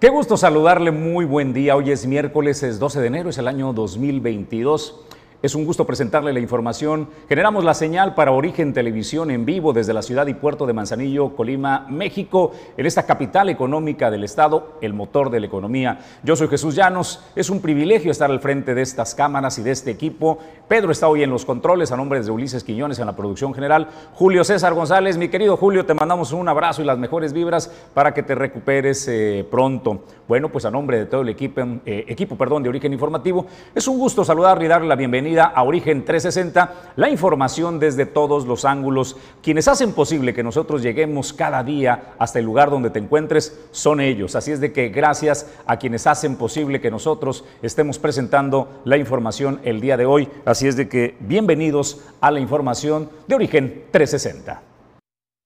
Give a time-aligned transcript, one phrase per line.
[0.00, 1.76] Qué gusto saludarle, muy buen día.
[1.76, 5.00] Hoy es miércoles, es 12 de enero, es el año 2022.
[5.44, 7.06] Es un gusto presentarle la información.
[7.28, 11.36] Generamos la señal para Origen Televisión en vivo desde la ciudad y puerto de Manzanillo,
[11.36, 15.98] Colima, México, en esta capital económica del estado, el motor de la economía.
[16.22, 17.22] Yo soy Jesús Llanos.
[17.36, 20.38] Es un privilegio estar al frente de estas cámaras y de este equipo.
[20.66, 23.88] Pedro está hoy en los controles, a nombre de Ulises Quiñones en la producción general.
[24.14, 28.14] Julio César González, mi querido Julio, te mandamos un abrazo y las mejores vibras para
[28.14, 30.04] que te recuperes eh, pronto.
[30.26, 33.86] Bueno, pues a nombre de todo el equipo, eh, equipo perdón, de Origen Informativo, es
[33.86, 38.64] un gusto saludarle y darle la bienvenida a Origen 360, la información desde todos los
[38.64, 39.16] ángulos.
[39.42, 44.00] Quienes hacen posible que nosotros lleguemos cada día hasta el lugar donde te encuentres son
[44.00, 44.36] ellos.
[44.36, 49.60] Así es de que gracias a quienes hacen posible que nosotros estemos presentando la información
[49.64, 50.28] el día de hoy.
[50.44, 54.62] Así es de que bienvenidos a la información de Origen 360.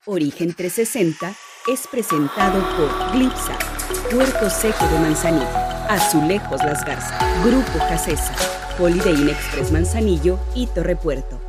[0.06, 1.34] Origen 360
[1.69, 3.59] es presentado por Glipsa,
[4.11, 5.47] Puerto Seco de Manzanillo,
[5.89, 8.58] Azulejos Las Garzas, Grupo Jacesa.
[8.78, 11.47] Holiday Express Manzanillo y Torre Puerto.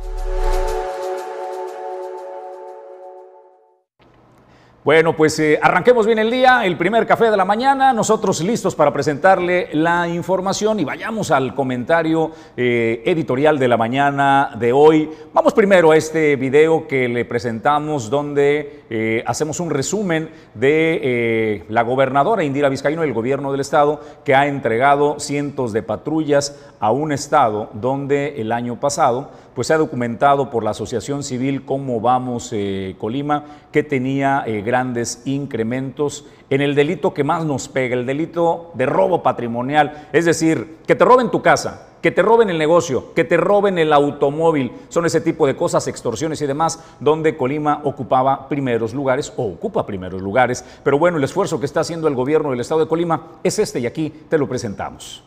[4.82, 8.74] Bueno, pues eh, arranquemos bien el día, el primer café de la mañana, nosotros listos
[8.74, 15.10] para presentarle la información y vayamos al comentario eh, editorial de la mañana de hoy.
[15.34, 21.82] Vamos primero a este video que le presentamos donde eh, hacemos un resumen de la
[21.82, 27.12] gobernadora Indira Vizcaíno, el gobierno del estado, que ha entregado cientos de patrullas a un
[27.12, 29.30] estado donde el año pasado
[29.60, 32.54] pues se ha documentado por la Asociación Civil Cómo Vamos
[32.96, 38.86] Colima que tenía grandes incrementos en el delito que más nos pega, el delito de
[38.86, 43.24] robo patrimonial, es decir, que te roben tu casa, que te roben el negocio, que
[43.24, 48.48] te roben el automóvil, son ese tipo de cosas, extorsiones y demás, donde Colima ocupaba
[48.48, 50.64] primeros lugares o ocupa primeros lugares.
[50.82, 53.78] Pero bueno, el esfuerzo que está haciendo el gobierno del estado de Colima es este
[53.80, 55.22] y aquí te lo presentamos.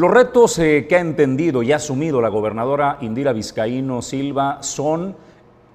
[0.00, 5.14] Los retos eh, que ha entendido y ha asumido la gobernadora Indira Vizcaíno Silva son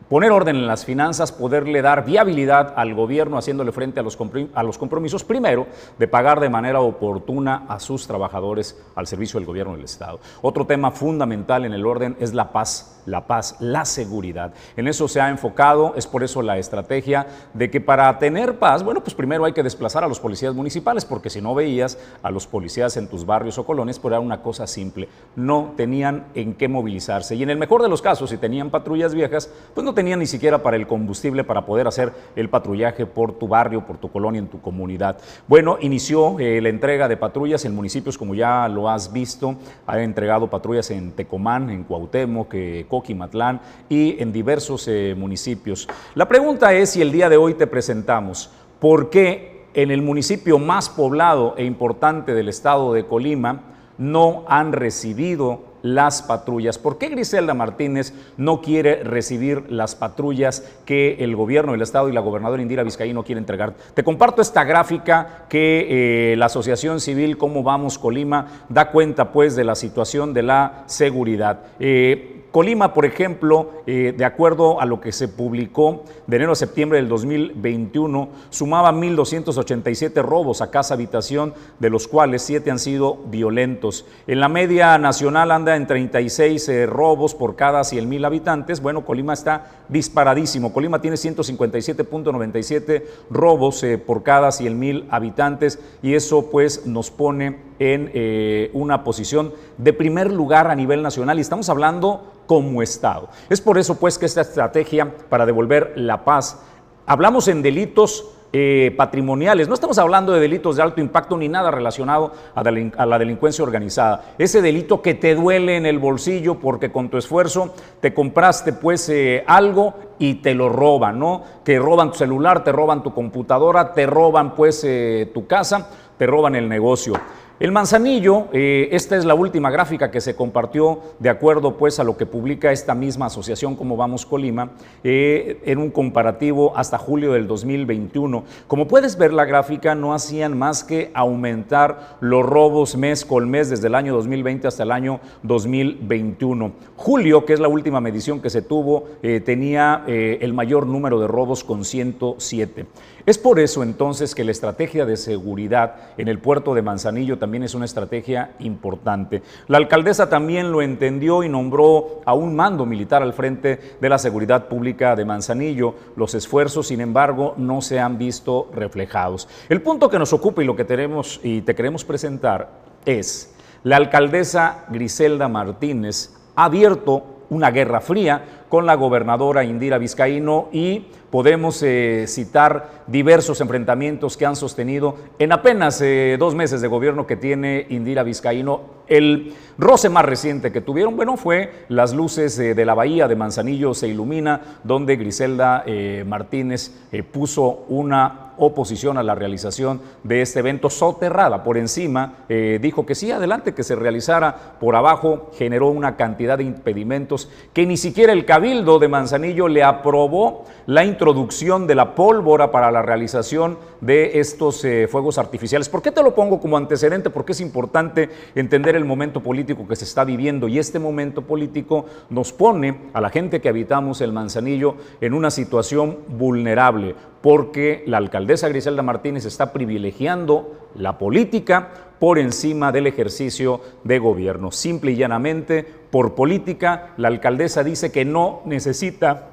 [0.10, 4.18] poner orden en las finanzas, poderle dar viabilidad al gobierno haciéndole frente a los,
[4.56, 5.68] a los compromisos, primero,
[6.00, 10.20] de pagar de manera oportuna a sus trabajadores al servicio del gobierno del Estado.
[10.42, 14.54] Otro tema fundamental en el orden es la paz, la paz, la seguridad.
[14.76, 18.84] En eso se ha enfocado, es por eso la estrategia de que para tener paz,
[18.84, 22.32] bueno, pues primero hay que desplazar a los policías municipales, porque si no veías a
[22.32, 26.54] los policías en tus barrios o colonias, pues era una cosa simple, no tenían en
[26.54, 27.36] qué movilizarse.
[27.36, 30.26] Y en el mejor de los casos, si tenían patrullas viejas, pues no tenía ni
[30.26, 34.40] siquiera para el combustible para poder hacer el patrullaje por tu barrio, por tu colonia,
[34.40, 35.18] en tu comunidad.
[35.48, 39.56] Bueno, inició eh, la entrega de patrullas en municipios, como ya lo has visto,
[39.86, 45.88] ha entregado patrullas en Tecomán, en Cuauhtémoc, eh, Coquimatlán y en diversos eh, municipios.
[46.14, 50.60] La pregunta es si el día de hoy te presentamos por qué en el municipio
[50.60, 53.64] más poblado e importante del estado de Colima
[53.98, 56.80] no han recibido las patrullas.
[56.80, 62.12] ¿Por qué Griselda Martínez no quiere recibir las patrullas que el gobierno del Estado y
[62.12, 63.76] la gobernadora Indira Vizcaíno quiere entregar?
[63.94, 69.56] Te comparto esta gráfica que eh, la Asociación Civil Cómo Vamos Colima da cuenta pues
[69.56, 71.60] de la situación de la seguridad.
[71.80, 76.56] Eh, Colima, por ejemplo, eh, de acuerdo a lo que se publicó de enero a
[76.56, 83.18] septiembre del 2021, sumaba 1.287 robos a casa habitación, de los cuales siete han sido
[83.26, 84.06] violentos.
[84.26, 88.82] En la media nacional anda en 36 eh, robos por cada 100.000 habitantes.
[88.82, 90.72] Bueno, Colima está disparadísimo.
[90.72, 98.12] Colima tiene 157.97 robos eh, por cada 100.000 habitantes y eso pues nos pone en
[98.14, 103.30] eh, una posición de primer lugar a nivel nacional y estamos hablando como Estado.
[103.50, 106.62] Es por eso pues que esta estrategia para devolver la paz,
[107.06, 109.68] hablamos en delitos eh, patrimoniales.
[109.68, 114.34] No estamos hablando de delitos de alto impacto ni nada relacionado a, la delincuencia organizada.
[114.38, 119.10] Ese delito que te duele en el bolsillo porque con tu esfuerzo te compraste pues
[119.10, 121.44] eh, algo y te lo roban, ¿no?
[121.66, 124.88] Que roban tu celular, te roban tu computadora, te roban pues
[125.34, 127.16] tu casa, te roban el negocio.
[127.58, 132.04] El manzanillo, eh, esta es la última gráfica que se compartió de acuerdo pues a
[132.04, 134.72] lo que publica esta misma asociación como Vamos Colima
[135.06, 138.44] eh, en un comparativo hasta julio del 2021.
[138.68, 143.70] Como puedes ver la gráfica no hacían más que aumentar los robos mes con mes
[143.70, 146.74] desde el año 2020 hasta el año 2021.
[146.98, 151.28] Julio, que es la última medición que se tuvo, eh, tenía el mayor número de
[151.28, 152.86] robos con 107.
[153.26, 157.64] Es por eso entonces que la estrategia de seguridad en el puerto de Manzanillo también
[157.64, 159.42] es una estrategia importante.
[159.68, 164.20] La alcaldesa también lo entendió y nombró a un mando militar al frente de la
[164.20, 165.96] seguridad pública de Manzanillo.
[166.16, 169.48] Los esfuerzos, sin embargo, no se han visto reflejados.
[169.70, 172.70] El punto que nos ocupa y lo que tenemos y te queremos presentar
[173.06, 180.70] es la alcaldesa Griselda Martínez ha abierto una guerra fría con la gobernadora Indira Vizcaíno
[180.72, 186.88] y podemos eh, citar diversos enfrentamientos que han sostenido en apenas eh, dos meses de
[186.88, 188.96] gobierno que tiene Indira Vizcaíno.
[189.08, 193.36] El roce más reciente que tuvieron, bueno, fue las luces eh, de la bahía de
[193.36, 195.84] Manzanillo se ilumina, donde Griselda
[196.26, 196.92] Martínez
[197.32, 203.32] puso una oposición a la realización de este evento soterrada por encima, dijo que sí,
[203.32, 208.46] adelante, que se realizara por abajo, generó una cantidad de impedimentos que ni siquiera el
[208.46, 214.84] Cabildo de Manzanillo le aprobó la introducción de la pólvora para la realización de estos
[214.86, 215.90] eh, fuegos artificiales.
[215.90, 217.30] ¿Por qué te lo pongo como antecedente?
[217.30, 222.06] Porque es importante entender el momento político que se está viviendo y este momento político
[222.30, 228.18] nos pone a la gente que habitamos el Manzanillo en una situación vulnerable porque la
[228.18, 234.72] alcaldesa Griselda Martínez está privilegiando la política por encima del ejercicio de gobierno.
[234.72, 239.50] Simple y llanamente, por política, la alcaldesa dice que no necesita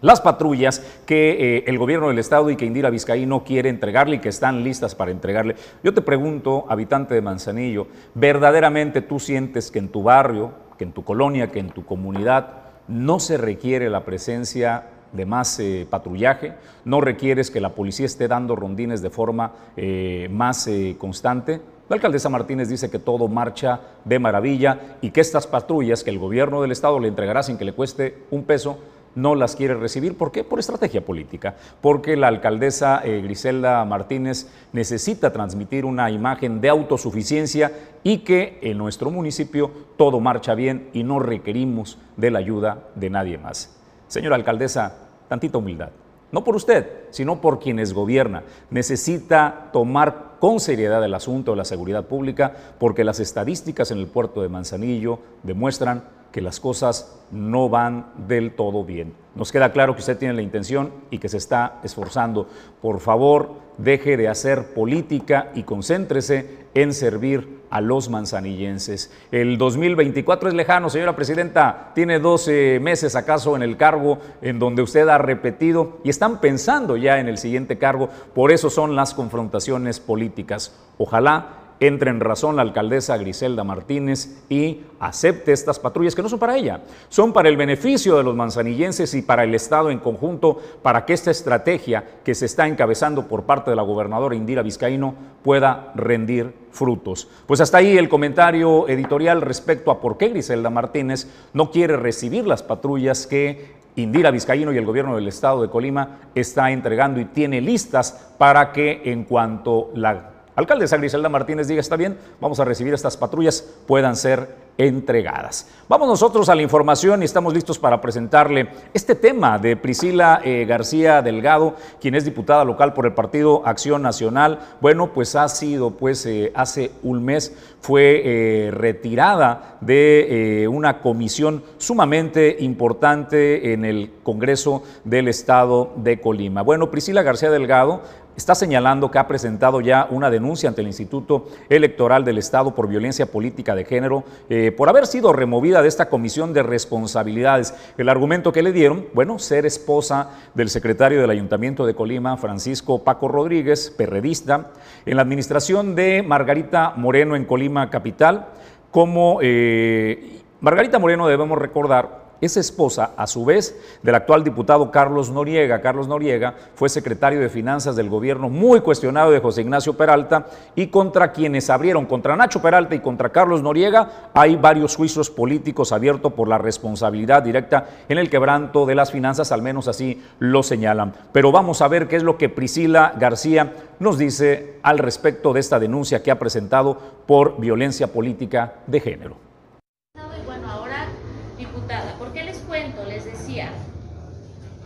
[0.00, 4.20] las patrullas que eh, el gobierno del estado y que Indira Vizcaíno quiere entregarle y
[4.20, 5.56] que están listas para entregarle.
[5.82, 10.92] Yo te pregunto, habitante de Manzanillo, ¿verdaderamente tú sientes que en tu barrio, que en
[10.92, 16.52] tu colonia, que en tu comunidad no se requiere la presencia de más eh, patrullaje,
[16.84, 20.68] no requieres que la policía esté dando rondines de forma eh, más
[20.98, 21.60] constante?
[21.88, 26.18] La alcaldesa Martínez dice que todo marcha de maravilla y que estas patrullas que el
[26.18, 28.78] gobierno del estado le entregará sin que le cueste un peso,
[29.14, 30.16] no las quiere recibir.
[30.16, 30.44] ¿Por qué?
[30.44, 31.54] Por estrategia política.
[31.80, 37.72] Porque la alcaldesa eh, Griselda Martínez necesita transmitir una imagen de autosuficiencia
[38.02, 43.10] y que en nuestro municipio todo marcha bien y no requerimos de la ayuda de
[43.10, 43.76] nadie más.
[44.08, 45.90] Señora alcaldesa, tantita humildad
[46.34, 48.42] no por usted, sino por quienes gobierna.
[48.68, 54.08] Necesita tomar con seriedad el asunto de la seguridad pública porque las estadísticas en el
[54.08, 56.02] puerto de Manzanillo demuestran
[56.34, 59.14] que las cosas no van del todo bien.
[59.36, 62.48] Nos queda claro que usted tiene la intención y que se está esforzando.
[62.82, 69.12] Por favor, deje de hacer política y concéntrese en servir a los manzanillenses.
[69.30, 71.92] El 2024 es lejano, señora presidenta.
[71.94, 76.96] Tiene 12 meses acaso en el cargo en donde usted ha repetido y están pensando
[76.96, 78.08] ya en el siguiente cargo.
[78.34, 80.74] Por eso son las confrontaciones políticas.
[80.98, 86.38] Ojalá entre en razón la alcaldesa Griselda Martínez y acepte estas patrullas que no son
[86.38, 90.60] para ella, son para el beneficio de los manzanillenses y para el Estado en conjunto,
[90.82, 95.14] para que esta estrategia que se está encabezando por parte de la gobernadora Indira Vizcaíno
[95.42, 97.28] pueda rendir frutos.
[97.46, 102.46] Pues hasta ahí el comentario editorial respecto a por qué Griselda Martínez no quiere recibir
[102.46, 107.26] las patrullas que Indira Vizcaíno y el gobierno del estado de Colima está entregando y
[107.26, 112.64] tiene listas para que en cuanto la Alcaldesa Griselda Martínez diga, está bien, vamos a
[112.64, 115.68] recibir estas patrullas, puedan ser entregadas.
[115.88, 120.64] Vamos nosotros a la información y estamos listos para presentarle este tema de Priscila eh,
[120.66, 124.58] García Delgado, quien es diputada local por el Partido Acción Nacional.
[124.80, 131.62] Bueno, pues ha sido, pues eh, hace un mes fue eh, retirada de una comisión
[131.76, 136.62] sumamente importante en el Congreso del Estado de Colima.
[136.62, 138.02] Bueno, Priscila García Delgado
[138.36, 142.88] está señalando que ha presentado ya una denuncia ante el Instituto Electoral del Estado por
[142.88, 144.24] violencia política de género,
[144.72, 147.74] por haber sido removida de esta comisión de responsabilidades.
[147.98, 153.04] El argumento que le dieron, bueno, ser esposa del secretario del Ayuntamiento de Colima, Francisco
[153.04, 154.72] Paco Rodríguez, perredista,
[155.06, 158.48] en la administración de Margarita Moreno en Colima Capital,
[158.90, 165.30] como eh, Margarita Moreno debemos recordar es esposa, a su vez, del actual diputado Carlos
[165.30, 165.80] Noriega.
[165.80, 170.88] Carlos Noriega fue secretario de Finanzas del gobierno muy cuestionado de José Ignacio Peralta y
[170.88, 176.32] contra quienes abrieron, contra Nacho Peralta y contra Carlos Noriega, hay varios juicios políticos abiertos
[176.32, 181.14] por la responsabilidad directa en el quebranto de las finanzas, al menos así lo señalan.
[181.32, 185.60] Pero vamos a ver qué es lo que Priscila García nos dice al respecto de
[185.60, 189.44] esta denuncia que ha presentado por violencia política de género.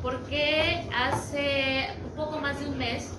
[0.02, 3.10] porque hace un poco más de un mes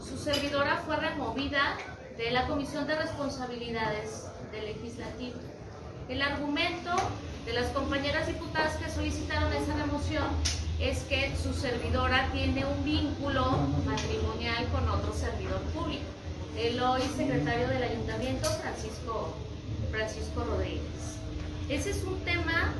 [0.00, 1.76] su servidora fue removida
[2.26, 5.36] de la Comisión de Responsabilidades del Legislativo.
[6.08, 6.90] El argumento
[7.44, 10.24] de las compañeras diputadas que solicitaron esa remoción
[10.80, 13.52] es que su servidora tiene un vínculo
[13.86, 16.02] matrimonial con otro servidor público,
[16.58, 19.36] el hoy secretario del ayuntamiento, Francisco,
[19.92, 20.82] Francisco Rodríguez.
[21.68, 22.72] Ese es un tema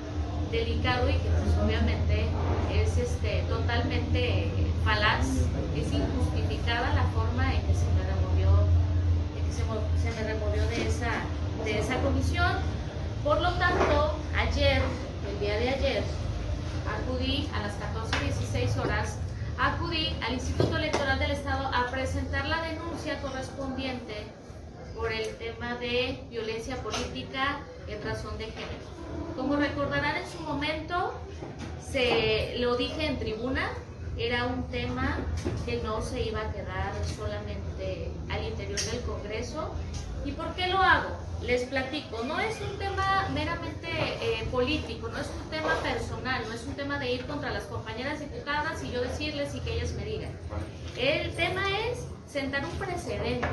[0.51, 2.27] delicado y que pues, obviamente
[2.75, 4.51] es este, totalmente
[4.85, 5.25] falaz,
[5.77, 8.07] es injustificada la forma en que se me
[9.57, 11.11] se, me removió de esa,
[11.65, 12.53] de esa comisión.
[13.25, 14.83] Por lo tanto, ayer,
[15.31, 16.03] el día de ayer,
[16.87, 19.19] acudí a las 14.16 horas,
[19.59, 24.27] acudí al Instituto Electoral del Estado a presentar la denuncia correspondiente
[24.95, 28.85] por el tema de violencia política en razón de género.
[29.37, 31.15] Como recordarán en su momento,
[31.91, 33.71] se lo dije en tribuna,
[34.19, 35.19] era un tema
[35.65, 39.75] que no se iba a quedar solamente al interior del Congreso.
[40.25, 41.11] ¿Y por qué lo hago?
[41.43, 46.55] Les platico, no es un tema meramente eh, político, no es un tema personal, no
[46.55, 49.93] es un tema de ir contra las compañeras diputadas y yo decirles y que ellas
[49.93, 50.31] me digan.
[50.97, 53.49] El tema es sentar un precedente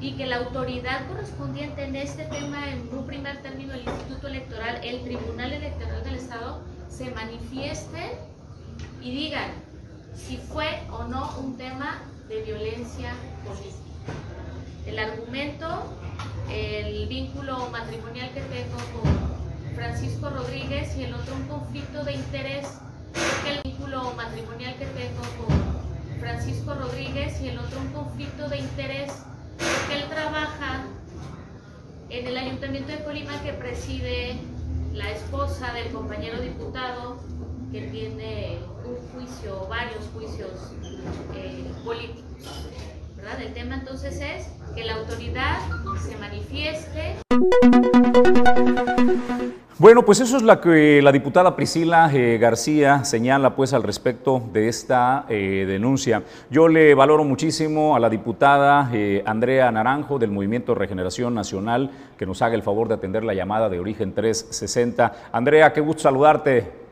[0.00, 4.80] y que la autoridad correspondiente en este tema, en un primer término, el Instituto Electoral,
[4.82, 6.60] el Tribunal Electoral del Estado,
[6.90, 8.18] se manifieste
[9.00, 9.50] y digan
[10.14, 13.12] si fue o no un tema de violencia
[13.44, 13.74] política.
[14.86, 15.66] El argumento,
[16.50, 22.66] el vínculo matrimonial que tengo con Francisco Rodríguez y el otro un conflicto de interés,
[23.48, 29.12] el vínculo matrimonial que tengo con Francisco Rodríguez y el otro un conflicto de interés
[29.58, 30.84] porque él trabaja
[32.10, 34.36] en el ayuntamiento de Colima que preside
[34.92, 37.18] la esposa del compañero diputado
[37.72, 38.58] que tiene
[39.14, 40.50] juicio, varios juicios
[41.34, 42.24] eh, políticos.
[43.16, 43.40] ¿verdad?
[43.40, 45.58] El tema entonces es que la autoridad
[46.06, 47.16] se manifieste.
[49.76, 54.42] Bueno, pues eso es lo que la diputada Priscila eh, García señala pues al respecto
[54.52, 56.22] de esta eh, denuncia.
[56.48, 58.90] Yo le valoro muchísimo a la diputada
[59.26, 63.68] Andrea Naranjo del Movimiento Regeneración Nacional que nos haga el favor de atender la llamada
[63.68, 65.30] de Origen 360.
[65.32, 66.83] Andrea, qué gusto saludarte.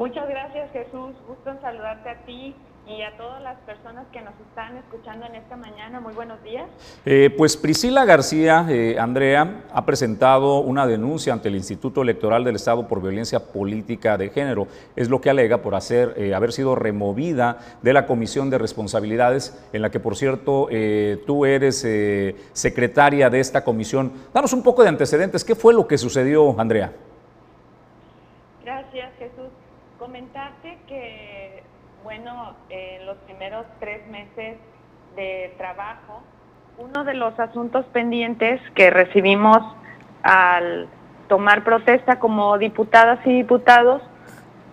[0.00, 2.54] Muchas gracias Jesús, gusto en saludarte a ti
[2.88, 6.00] y a todas las personas que nos están escuchando en esta mañana.
[6.00, 6.64] Muy buenos días.
[7.04, 12.56] Eh, pues Priscila García, eh, Andrea, ha presentado una denuncia ante el Instituto Electoral del
[12.56, 14.68] Estado por violencia política de género.
[14.96, 19.62] Es lo que alega por hacer, eh, haber sido removida de la Comisión de Responsabilidades,
[19.74, 20.70] en la que, por cierto,
[21.26, 21.86] tú eres
[22.54, 24.12] secretaria de esta comisión.
[24.32, 25.44] Danos un poco de antecedentes.
[25.44, 26.90] ¿Qué fue lo que sucedió, Andrea?
[28.64, 29.50] Gracias, Jesús.
[30.00, 31.62] Comentarte que
[32.02, 34.58] bueno, en los primeros tres meses
[35.14, 36.22] de trabajo,
[36.78, 39.58] uno de los asuntos pendientes que recibimos
[40.22, 40.88] al
[41.28, 44.02] tomar protesta como diputadas y diputados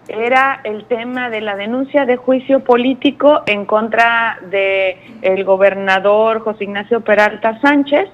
[0.07, 6.63] era el tema de la denuncia de juicio político en contra de el gobernador José
[6.63, 8.09] Ignacio Peralta Sánchez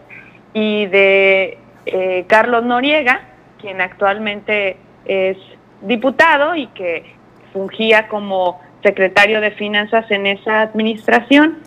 [0.54, 3.22] y de eh, Carlos Noriega,
[3.62, 5.38] quien actualmente es
[5.82, 7.23] diputado y que
[7.54, 11.60] fungía como secretario de Finanzas en esa administración.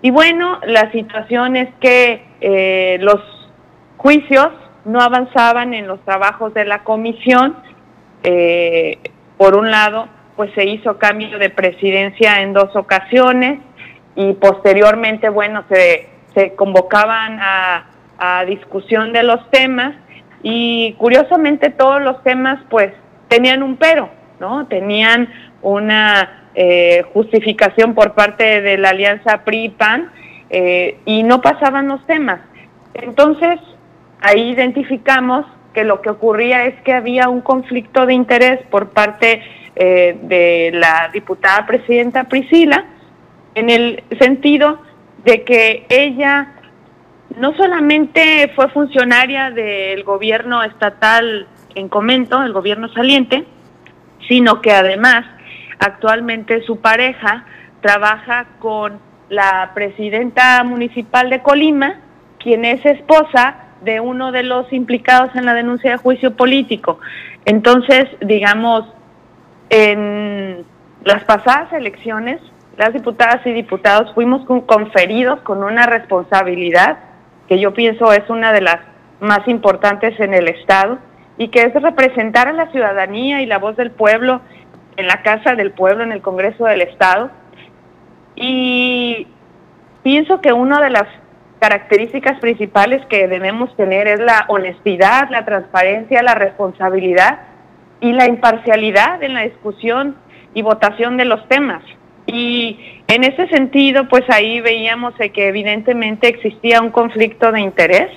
[0.00, 3.20] Y bueno, la situación es que eh, los
[3.96, 4.48] juicios
[4.84, 7.56] no avanzaban en los trabajos de la comisión.
[8.22, 8.98] Eh,
[9.36, 13.60] por un lado, pues se hizo cambio de presidencia en dos ocasiones
[14.14, 17.86] y posteriormente, bueno, se, se convocaban a,
[18.18, 19.94] a discusión de los temas
[20.42, 22.92] y curiosamente todos los temas pues
[23.28, 24.10] tenían un pero,
[24.42, 24.66] ¿no?
[24.66, 25.28] Tenían
[25.62, 30.10] una eh, justificación por parte de la alianza PRI-PAN
[30.50, 32.40] eh, y no pasaban los temas.
[32.92, 33.60] Entonces,
[34.20, 39.42] ahí identificamos que lo que ocurría es que había un conflicto de interés por parte
[39.76, 42.84] eh, de la diputada presidenta Priscila,
[43.54, 44.82] en el sentido
[45.24, 46.48] de que ella
[47.38, 51.46] no solamente fue funcionaria del gobierno estatal
[51.76, 53.46] en comento, el gobierno saliente,
[54.28, 55.24] sino que además
[55.78, 57.44] actualmente su pareja
[57.80, 62.00] trabaja con la presidenta municipal de Colima,
[62.38, 67.00] quien es esposa de uno de los implicados en la denuncia de juicio político.
[67.44, 68.84] Entonces, digamos,
[69.70, 70.64] en
[71.04, 72.40] las pasadas elecciones,
[72.76, 76.98] las diputadas y diputados fuimos conferidos con una responsabilidad
[77.48, 78.78] que yo pienso es una de las
[79.20, 80.98] más importantes en el Estado
[81.42, 84.40] y que es representar a la ciudadanía y la voz del pueblo
[84.96, 87.32] en la Casa del Pueblo, en el Congreso del Estado.
[88.36, 89.26] Y
[90.04, 91.02] pienso que una de las
[91.58, 97.40] características principales que debemos tener es la honestidad, la transparencia, la responsabilidad
[98.00, 100.14] y la imparcialidad en la discusión
[100.54, 101.82] y votación de los temas.
[102.26, 108.10] Y en ese sentido, pues ahí veíamos que evidentemente existía un conflicto de interés.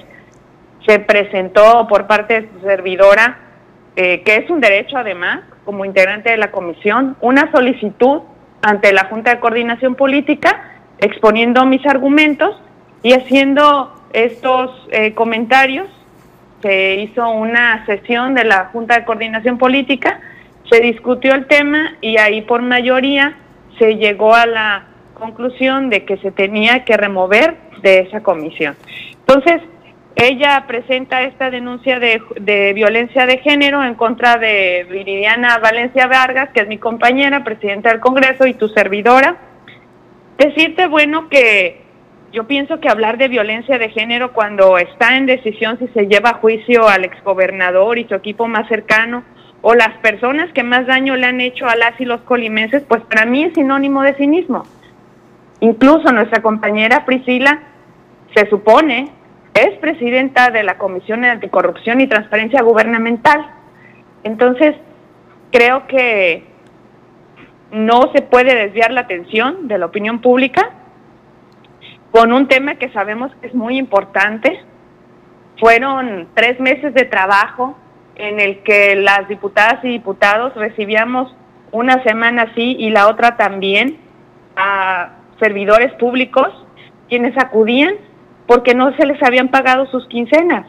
[0.86, 3.38] Se presentó por parte de su servidora,
[3.96, 8.22] eh, que es un derecho además, como integrante de la comisión, una solicitud
[8.62, 10.62] ante la Junta de Coordinación Política,
[11.00, 12.60] exponiendo mis argumentos
[13.04, 15.88] y haciendo estos eh, comentarios.
[16.62, 20.20] Se hizo una sesión de la Junta de Coordinación Política,
[20.70, 23.38] se discutió el tema y ahí por mayoría
[23.78, 28.76] se llegó a la conclusión de que se tenía que remover de esa comisión.
[29.28, 29.62] Entonces,
[30.16, 36.50] ella presenta esta denuncia de, de, violencia de género en contra de Viridiana Valencia Vargas,
[36.54, 39.36] que es mi compañera, presidenta del Congreso y tu servidora.
[40.38, 41.82] Decirte, bueno, que
[42.32, 46.32] yo pienso que hablar de violencia de género cuando está en decisión si se lleva
[46.32, 49.24] a juicio al exgobernador y su equipo más cercano,
[49.62, 53.02] o las personas que más daño le han hecho a las y los colimenses, pues
[53.04, 54.64] para mí es sinónimo de cinismo.
[55.60, 57.64] Incluso nuestra compañera Priscila
[58.36, 59.10] se supone
[59.56, 63.50] es presidenta de la Comisión de Anticorrupción y Transparencia Gubernamental.
[64.24, 64.76] Entonces,
[65.52, 66.44] creo que
[67.72, 70.72] no se puede desviar la atención de la opinión pública
[72.12, 74.60] con un tema que sabemos que es muy importante.
[75.58, 77.78] Fueron tres meses de trabajo
[78.16, 81.34] en el que las diputadas y diputados recibíamos
[81.72, 84.00] una semana sí y la otra también
[84.58, 86.48] a servidores públicos
[87.08, 87.96] quienes acudían
[88.48, 90.68] porque no se les habían pagado sus quincenas.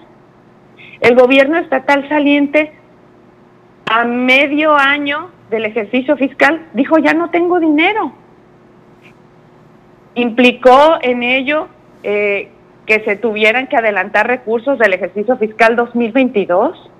[1.01, 2.73] El gobierno estatal saliente
[3.87, 8.12] a medio año del ejercicio fiscal dijo ya no tengo dinero.
[10.15, 11.69] Implicó en ello
[12.03, 12.49] eh,
[12.87, 16.91] que se tuvieran que adelantar recursos del ejercicio fiscal 2022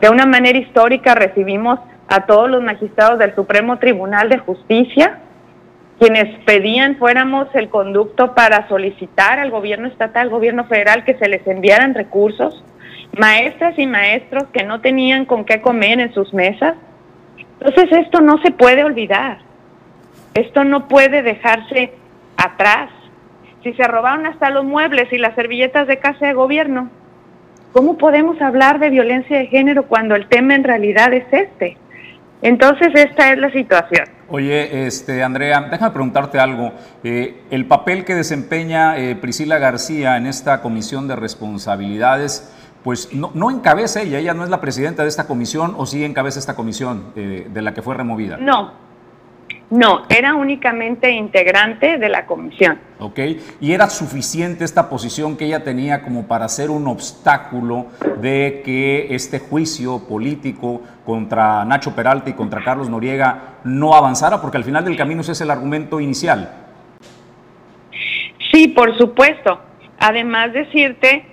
[0.00, 5.20] de una manera histórica recibimos a todos los magistrados del Supremo Tribunal de Justicia,
[5.98, 11.28] quienes pedían fuéramos el conducto para solicitar al gobierno estatal, al gobierno federal, que se
[11.28, 12.64] les enviaran recursos,
[13.16, 16.74] maestras y maestros que no tenían con qué comer en sus mesas.
[17.60, 19.38] Entonces esto no se puede olvidar,
[20.34, 21.92] esto no puede dejarse
[22.36, 22.90] atrás.
[23.62, 26.90] Si se robaron hasta los muebles y las servilletas de casa de gobierno,
[27.72, 31.76] ¿Cómo podemos hablar de violencia de género cuando el tema en realidad es este?
[32.40, 34.17] Entonces, esta es la situación.
[34.30, 36.72] Oye, este, Andrea, déjame preguntarte algo.
[37.02, 42.52] Eh, el papel que desempeña eh, Priscila García en esta comisión de responsabilidades,
[42.84, 46.04] pues no, no, encabeza ella, ella no es la presidenta de esta comisión o sí
[46.04, 48.36] encabeza esta comisión eh, de la que fue removida.
[48.36, 48.72] No,
[49.70, 52.78] no, era únicamente integrante de la comisión.
[52.98, 53.18] Ok,
[53.60, 57.86] ¿y era suficiente esta posición que ella tenía como para ser un obstáculo
[58.20, 64.40] de que este juicio político contra Nacho Peralta y contra Carlos Noriega no avanzara?
[64.40, 66.50] Porque al final del camino ese es el argumento inicial.
[68.50, 69.60] Sí, por supuesto.
[69.98, 71.26] Además decirte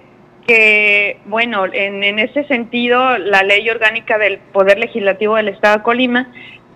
[0.45, 5.83] que, bueno, en, en ese sentido, la ley orgánica del Poder Legislativo del Estado de
[5.83, 6.27] Colima,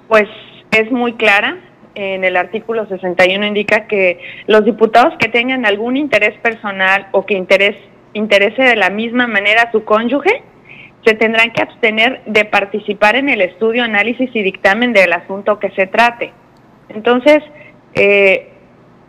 [0.08, 0.28] pues
[0.72, 1.58] es muy clara.
[1.96, 7.34] En el artículo 61 indica que los diputados que tengan algún interés personal o que
[7.34, 7.76] interés,
[8.14, 10.44] interese de la misma manera a su cónyuge,
[11.06, 15.72] se tendrán que abstener de participar en el estudio, análisis y dictamen del asunto que
[15.72, 16.32] se trate.
[16.90, 17.44] Entonces,
[17.96, 18.50] eh,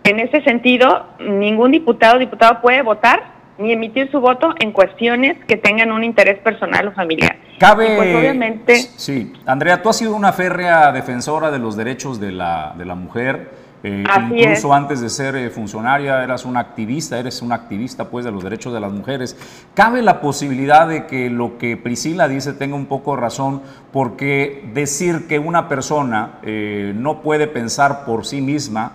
[0.04, 5.36] en ese sentido, ningún diputado o diputada puede votar ni emitir su voto en cuestiones
[5.46, 7.36] que tengan un interés personal o familiar.
[7.58, 7.96] Cabe.
[7.96, 8.76] Pues obviamente.
[8.76, 12.94] Sí, Andrea, tú has sido una férrea defensora de los derechos de la, de la
[12.94, 13.60] mujer.
[13.82, 18.30] Eh, incluso antes de ser eh, funcionaria eras una activista, eres una activista pues de
[18.30, 19.36] los derechos de las mujeres.
[19.74, 23.62] ¿Cabe la posibilidad de que lo que Priscila dice tenga un poco de razón?
[23.90, 28.92] Porque decir que una persona eh, no puede pensar por sí misma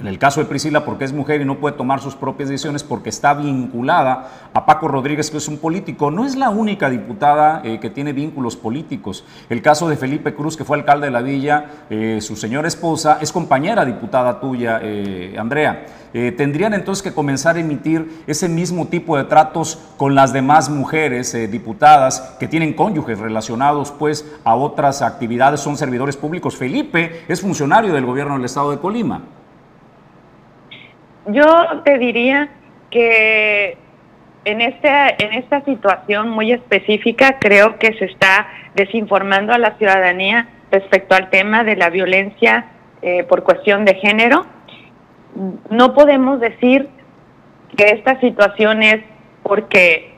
[0.00, 2.82] en el caso de Priscila, porque es mujer y no puede tomar sus propias decisiones
[2.82, 6.10] porque está vinculada a Paco Rodríguez, que es un político.
[6.10, 9.24] No es la única diputada eh, que tiene vínculos políticos.
[9.50, 13.18] El caso de Felipe Cruz, que fue alcalde de la villa, eh, su señora esposa,
[13.20, 15.84] es compañera diputada tuya, eh, Andrea.
[16.12, 21.36] tendrían entonces que comenzar a emitir ese mismo tipo de tratos con las demás mujeres
[21.52, 26.56] diputadas que tienen cónyuges relacionados pues a otras actividades, son servidores públicos.
[26.56, 29.22] Felipe es funcionario del gobierno del estado de Colima.
[31.32, 32.48] Yo te diría
[32.90, 33.76] que
[34.44, 34.88] en, este,
[35.24, 41.30] en esta situación muy específica creo que se está desinformando a la ciudadanía respecto al
[41.30, 42.66] tema de la violencia
[43.02, 44.46] eh, por cuestión de género.
[45.70, 46.88] No podemos decir
[47.76, 49.00] que esta situación es
[49.42, 50.14] porque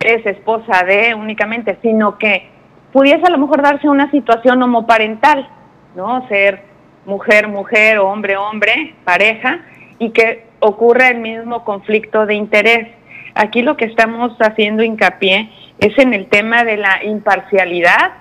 [0.00, 2.48] es esposa de únicamente, sino que
[2.92, 5.48] pudiese a lo mejor darse una situación homoparental,
[5.94, 6.26] ¿no?
[6.28, 6.62] Ser
[7.04, 9.60] mujer, mujer, hombre, hombre, pareja,
[9.98, 12.88] y que ocurra el mismo conflicto de interés.
[13.34, 18.12] Aquí lo que estamos haciendo hincapié es en el tema de la imparcialidad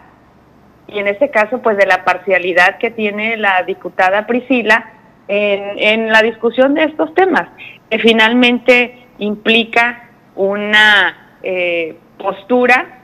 [0.87, 4.91] y en este caso pues de la parcialidad que tiene la diputada Priscila
[5.27, 7.49] en, la discusión de estos temas,
[7.89, 12.99] que finalmente implica una eh, postura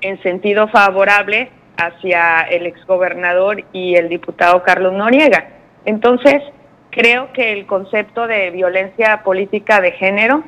[0.00, 5.48] en sentido favorable hacia el exgobernador y el diputado Carlos Noriega.
[5.84, 6.42] Entonces,
[6.90, 10.42] Creo que el concepto de violencia política de género,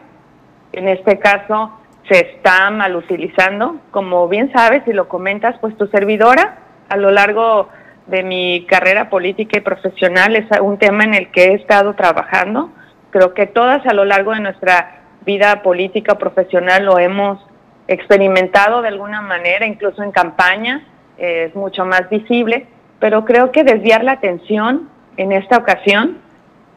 [0.73, 1.79] en este caso,
[2.09, 3.77] se está mal utilizando.
[3.93, 7.69] Como bien sabes y lo comentas, pues tu servidora a lo largo
[8.07, 12.71] de mi carrera política y profesional es un tema en el que he estado trabajando.
[13.11, 17.39] Creo que todas a lo largo de nuestra vida política profesional lo hemos
[17.87, 20.85] experimentado de alguna manera, incluso en campaña,
[21.19, 22.67] es mucho más visible,
[22.99, 26.19] pero creo que desviar la atención en esta ocasión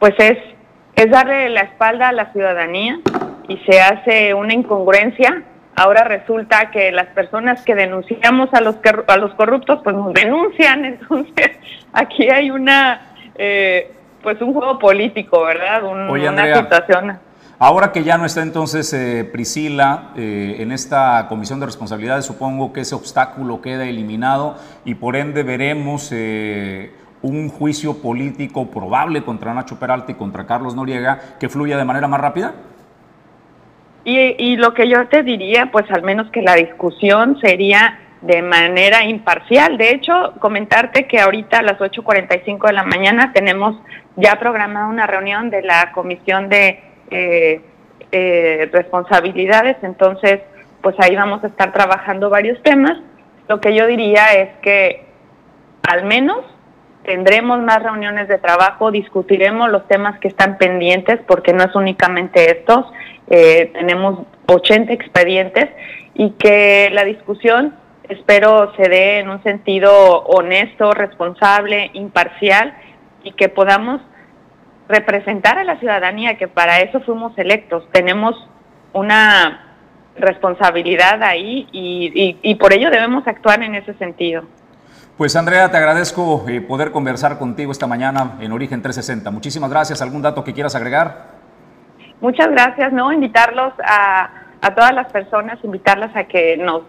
[0.05, 0.37] pues es,
[0.95, 2.99] es darle la espalda a la ciudadanía
[3.47, 5.41] y se hace una incongruencia.
[5.75, 8.75] Ahora resulta que las personas que denunciamos a los,
[9.07, 10.85] a los corruptos, pues nos denuncian.
[10.85, 11.53] Entonces,
[11.91, 13.01] aquí hay una,
[13.33, 15.83] eh, pues un juego político, ¿verdad?
[15.83, 17.17] una situación.
[17.57, 22.73] Ahora que ya no está entonces eh, Priscila eh, en esta comisión de responsabilidades, supongo
[22.73, 26.11] que ese obstáculo queda eliminado y por ende veremos
[27.25, 32.07] un juicio político probable contra Nacho Peralta y contra Carlos Noriega que fluya de manera
[32.07, 32.53] más rápida?
[34.07, 39.03] Y, lo que yo te diría, pues al menos que la discusión sería de manera
[39.03, 39.79] imparcial.
[39.79, 43.75] De hecho, comentarte que ahorita a las 8.45 de la mañana tenemos
[44.15, 47.61] ya programada una reunión de la Comisión de eh,
[48.11, 50.41] eh, Responsabilidades, entonces
[50.81, 52.99] pues ahí vamos a estar trabajando varios temas.
[53.47, 55.07] Lo que yo diría es que
[55.88, 56.45] al menos
[57.05, 62.51] tendremos más reuniones de trabajo, discutiremos los temas que están pendientes, porque no es únicamente
[62.51, 62.85] estos,
[63.27, 65.69] eh, tenemos 80 expedientes
[66.13, 67.75] y que la discusión
[68.09, 72.75] espero se dé en un sentido honesto, responsable, imparcial
[73.23, 74.01] y que podamos
[74.87, 77.89] representar a la ciudadanía, que para eso fuimos electos.
[77.91, 78.35] Tenemos
[78.93, 79.77] una
[80.17, 84.43] responsabilidad ahí y, y por ello debemos actuar en ese sentido.
[85.17, 89.32] Pues Andrea, te agradezco eh, poder conversar contigo esta mañana en Origen 360.
[89.32, 90.01] Muchísimas gracias.
[90.01, 91.28] ¿Algún dato que quieras agregar?
[92.19, 93.13] Muchas gracias, ¿no?
[93.13, 96.82] Invitarlos a, a todas las personas, invitarlas a que nos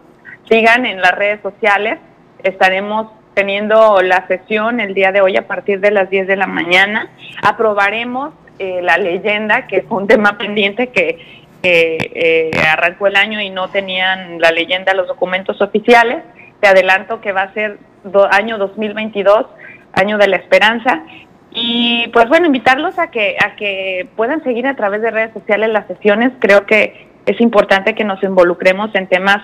[0.48, 2.00] sigan en las redes sociales.
[2.42, 6.48] Estaremos teniendo la sesión el día de hoy a partir de las 10 de la
[6.48, 7.08] mañana.
[7.44, 13.50] Aprobaremos eh, la leyenda, que fue un tema pendiente que eh, arrancó el año y
[13.50, 16.24] no tenían la leyenda los documentos oficiales.
[16.58, 17.78] Te adelanto que va a ser
[18.30, 19.46] año 2022,
[19.92, 21.02] año de la esperanza.
[21.50, 25.70] Y pues bueno, invitarlos a que, a que puedan seguir a través de redes sociales
[25.70, 26.32] las sesiones.
[26.38, 29.38] Creo que es importante que nos involucremos en temas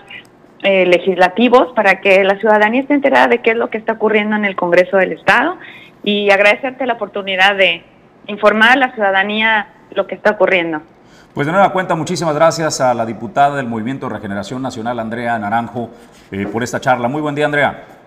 [0.63, 4.37] eh, legislativos para que la ciudadanía esté enterada de qué es lo que está ocurriendo
[4.37, 5.57] en el Congreso del Estado
[6.05, 7.83] y agradecerte la oportunidad de
[8.29, 10.81] informar a la ciudadanía lo que está ocurriendo.
[11.35, 15.91] Pues de nueva cuenta, muchísimas gracias a la diputada del Movimiento Regeneración Nacional, Andrea Naranjo,
[16.31, 17.09] eh, por esta charla.
[17.09, 18.02] Muy buen día, Andrea.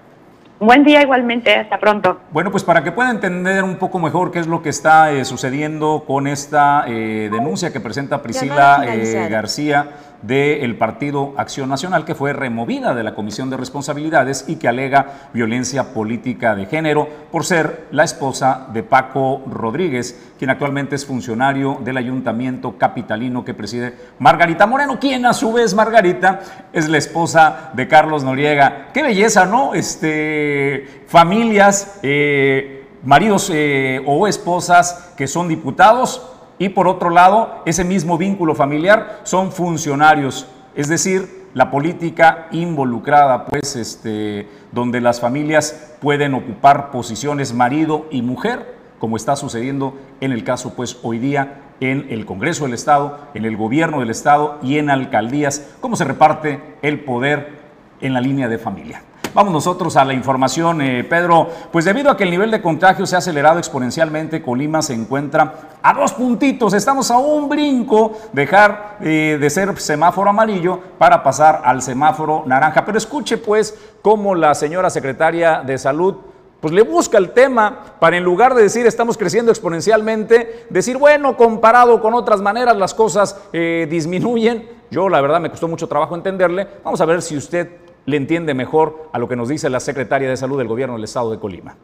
[0.60, 2.22] Buen día igualmente, hasta pronto.
[2.32, 5.26] Bueno, pues para que pueda entender un poco mejor qué es lo que está eh,
[5.26, 9.90] sucediendo con esta eh, denuncia que presenta Priscila eh, García
[10.22, 15.30] del Partido Acción Nacional, que fue removida de la Comisión de Responsabilidades y que alega
[15.34, 21.80] violencia política de género por ser la esposa de Paco Rodríguez, quien actualmente es funcionario
[21.84, 26.42] del Ayuntamiento Capitalino que preside Margarita Moreno, quien a su vez Margarita
[26.74, 28.88] es la esposa de Carlos Noriega.
[28.94, 29.74] Qué belleza, ¿no?
[29.74, 37.84] Este, familias, eh, maridos eh, o esposas que son diputados y por otro lado, ese
[37.84, 45.96] mismo vínculo familiar son funcionarios, es decir, la política involucrada, pues, este, donde las familias
[46.02, 51.62] pueden ocupar posiciones marido y mujer, como está sucediendo en el caso, pues, hoy día
[51.80, 56.04] en el Congreso del Estado, en el gobierno del Estado y en alcaldías, cómo se
[56.04, 57.60] reparte el poder
[58.02, 59.02] en la línea de familia.
[59.36, 61.50] Vamos nosotros a la información, eh, Pedro.
[61.70, 65.78] Pues debido a que el nivel de contagio se ha acelerado exponencialmente, Colima se encuentra
[65.84, 66.74] a dos puntitos.
[66.74, 72.86] Estamos a un brinco dejar eh, de ser semáforo amarillo para pasar al semáforo naranja.
[72.86, 76.16] Pero escuche pues cómo la señora secretaria de Salud
[76.62, 81.36] pues le busca el tema para en lugar de decir estamos creciendo exponencialmente, decir, bueno,
[81.36, 84.70] comparado con otras maneras las cosas eh, disminuyen.
[84.90, 86.66] Yo la verdad me costó mucho trabajo entenderle.
[86.86, 90.30] Vamos a ver si usted le entiende mejor a lo que nos dice la secretaria
[90.30, 91.76] de Salud del Gobierno del Estado de Colima.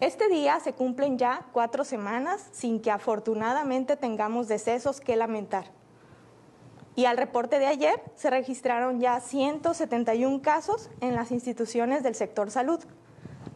[0.00, 5.66] Este día se cumplen ya cuatro semanas sin que afortunadamente tengamos decesos que lamentar.
[6.96, 12.50] Y al reporte de ayer se registraron ya 171 casos en las instituciones del sector
[12.50, 12.80] salud.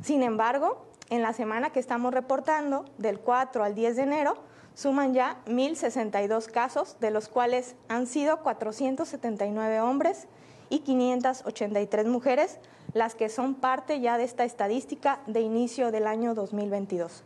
[0.03, 4.37] Sin embargo, en la semana que estamos reportando, del 4 al 10 de enero,
[4.79, 10.29] suman ya 1.062 casos, de los cuales han sido 479 hombres
[10.71, 12.61] y 583 mujeres,
[12.93, 17.25] las que son parte ya de esta estadística de inicio del año 2022.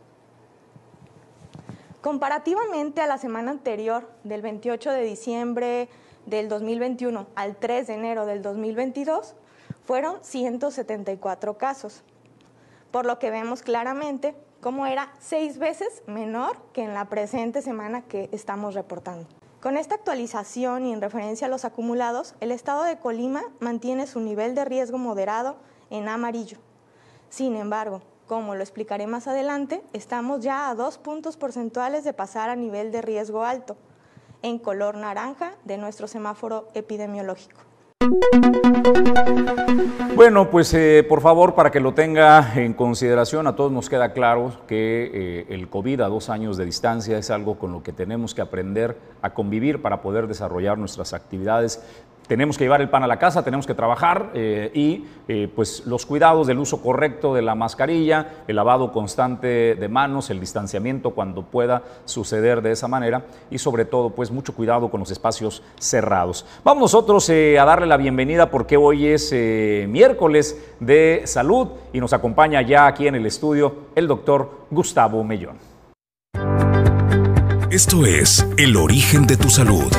[2.01, 5.89] Comparativamente a la semana anterior, del 28 de diciembre
[6.25, 9.35] del 2021 al 3 de enero del 2022,
[9.83, 12.01] fueron 174 casos,
[12.89, 18.01] por lo que vemos claramente cómo era seis veces menor que en la presente semana
[18.01, 19.27] que estamos reportando.
[19.61, 24.21] Con esta actualización y en referencia a los acumulados, el estado de Colima mantiene su
[24.21, 25.57] nivel de riesgo moderado
[25.89, 26.57] en amarillo.
[27.29, 32.49] Sin embargo, como lo explicaré más adelante, estamos ya a dos puntos porcentuales de pasar
[32.49, 33.75] a nivel de riesgo alto,
[34.43, 37.59] en color naranja de nuestro semáforo epidemiológico.
[40.15, 44.13] Bueno, pues eh, por favor, para que lo tenga en consideración, a todos nos queda
[44.13, 47.93] claro que eh, el COVID a dos años de distancia es algo con lo que
[47.93, 51.83] tenemos que aprender a convivir para poder desarrollar nuestras actividades
[52.27, 55.85] tenemos que llevar el pan a la casa, tenemos que trabajar eh, y eh, pues
[55.85, 61.11] los cuidados del uso correcto de la mascarilla, el lavado constante de manos, el distanciamiento
[61.11, 65.63] cuando pueda suceder de esa manera y sobre todo pues mucho cuidado con los espacios
[65.79, 66.45] cerrados.
[66.63, 72.13] Vamos nosotros eh, a darle la bienvenida porque hoy es miércoles de salud y nos
[72.13, 75.73] acompaña ya aquí en el estudio el doctor Gustavo Mellón.
[77.73, 79.91] Esto es El origen de tu salud.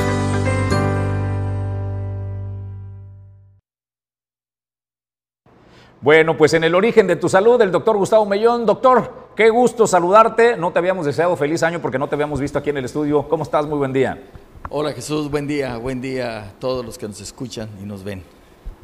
[6.05, 8.63] Bueno, pues en el origen de tu salud, el doctor Gustavo Mellón.
[8.63, 10.55] Doctor, qué gusto saludarte.
[10.55, 13.27] No te habíamos deseado feliz año porque no te habíamos visto aquí en el estudio.
[13.27, 13.65] ¿Cómo estás?
[13.65, 14.21] Muy buen día.
[14.69, 18.21] Hola Jesús, buen día, buen día a todos los que nos escuchan y nos ven.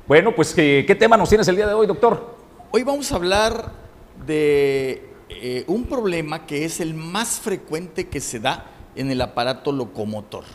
[0.08, 2.38] Bueno, pues ¿qué, tema nos tienes el día de hoy, doctor?
[2.72, 3.72] Hoy vamos a hablar
[4.26, 9.72] de eh, un problema que es el más frecuente que se da en el aparato
[9.72, 10.46] locomotor.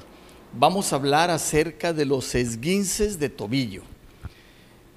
[0.52, 3.82] Vamos a hablar acerca de los esguinces de tobillo.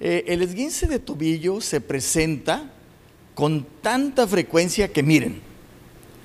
[0.00, 2.72] Eh, el esguince de tobillo se presenta
[3.34, 5.40] con tanta frecuencia que miren,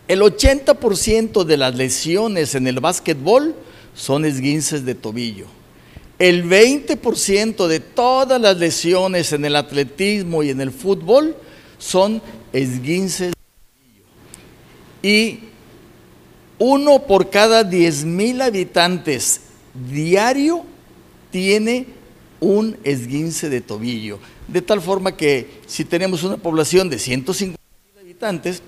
[0.08, 3.56] el 80% de las lesiones en el básquetbol
[3.94, 5.48] son esguinces de tobillo.
[6.20, 11.36] El 20% de todas las lesiones en el atletismo y en el fútbol
[11.78, 12.22] son
[12.54, 14.06] esguinces de tobillo.
[15.02, 15.40] Y
[16.60, 19.42] uno por cada 10 mil habitantes
[19.90, 20.64] diario
[21.32, 21.88] tiene
[22.40, 24.20] un esguince de tobillo.
[24.48, 27.60] De tal forma que si tenemos una población de 150
[28.00, 28.62] habitantes,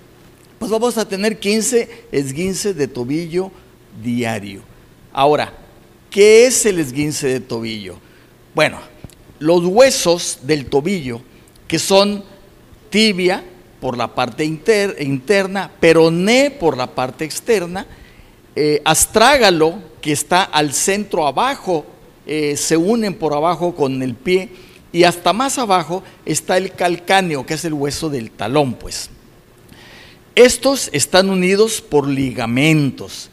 [0.60, 3.52] pues vamos a tener 15 esguinces de tobillo
[4.04, 4.62] diario.
[5.14, 5.54] Ahora,
[6.10, 7.98] ¿qué es el esguince de tobillo?
[8.56, 8.80] Bueno,
[9.40, 11.22] los huesos del tobillo,
[11.68, 12.24] que son
[12.90, 13.44] tibia
[13.80, 17.86] por la parte interna, peroné por la parte externa,
[18.56, 21.86] eh, astrágalo, que está al centro abajo
[22.28, 24.50] eh, se unen por abajo con el pie
[24.92, 29.10] y hasta más abajo está el calcáneo, que es el hueso del talón, pues.
[30.36, 33.30] Estos están unidos por ligamentos.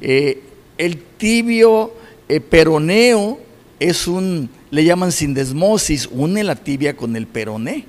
[0.00, 0.42] Eh,
[0.76, 1.92] el tibio
[2.28, 3.38] eh, peroneo
[3.78, 7.84] es un, le llaman sindesmosis, une la tibia con el peroné.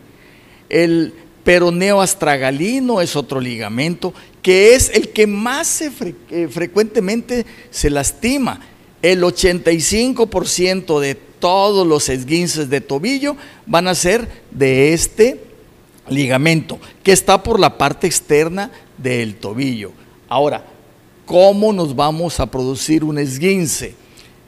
[0.69, 8.60] El peroneo astragalino es otro ligamento que es el que más eh, frecuentemente se lastima.
[9.02, 15.42] El 85% de todos los esguinces de tobillo van a ser de este
[16.10, 19.92] ligamento, que está por la parte externa del tobillo.
[20.28, 20.66] Ahora,
[21.26, 23.96] ¿cómo nos vamos a producir un esguince?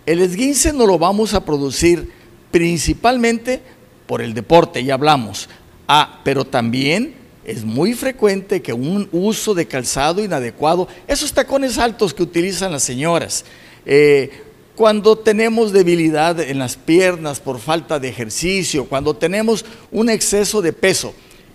[0.06, 2.12] El esguince no lo vamos a producir
[2.52, 3.62] principalmente
[4.06, 5.48] por el deporte, ya hablamos.
[5.88, 12.14] Ah, pero también es muy frecuente que un uso de calzado inadecuado, esos tacones altos
[12.14, 13.46] que utilizan las señoras,
[13.86, 14.30] eh,
[14.76, 20.74] cuando tenemos debilidad en las piernas por falta de ejercicio, cuando tenemos un exceso de
[20.74, 21.14] peso,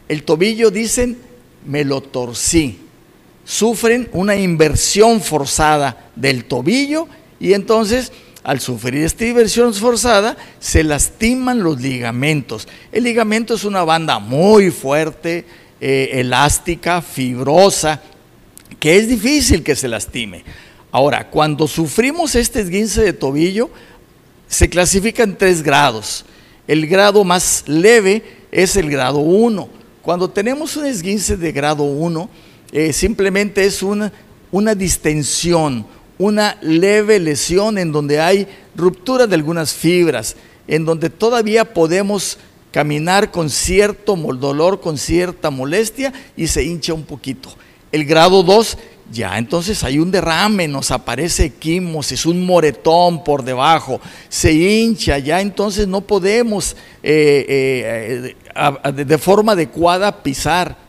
[0.08, 1.18] el tobillo dicen,
[1.66, 2.78] me lo torcí.
[3.44, 7.08] Sufren una inversión forzada del tobillo
[7.38, 8.12] y entonces
[8.46, 12.68] al sufrir esta inversión forzada se lastiman los ligamentos.
[12.92, 15.44] El ligamento es una banda muy fuerte,
[15.80, 18.00] eh, elástica, fibrosa,
[18.78, 20.44] que es difícil que se lastime.
[20.90, 23.70] Ahora, cuando sufrimos este esguince de tobillo,
[24.48, 26.24] se clasifica en tres grados.
[26.66, 29.68] El grado más leve es el grado 1.
[30.02, 32.30] Cuando tenemos un esguince de grado 1,
[32.72, 34.12] eh, simplemente es una,
[34.50, 35.86] una distensión,
[36.18, 42.38] una leve lesión en donde hay ruptura de algunas fibras, en donde todavía podemos
[42.72, 47.48] caminar con cierto dolor, con cierta molestia y se hincha un poquito.
[47.92, 48.78] El grado 2
[49.12, 51.52] ya entonces hay un derrame, nos aparece
[52.10, 59.52] es un moretón por debajo, se hincha, ya entonces no podemos eh, eh, de forma
[59.52, 60.86] adecuada pisar.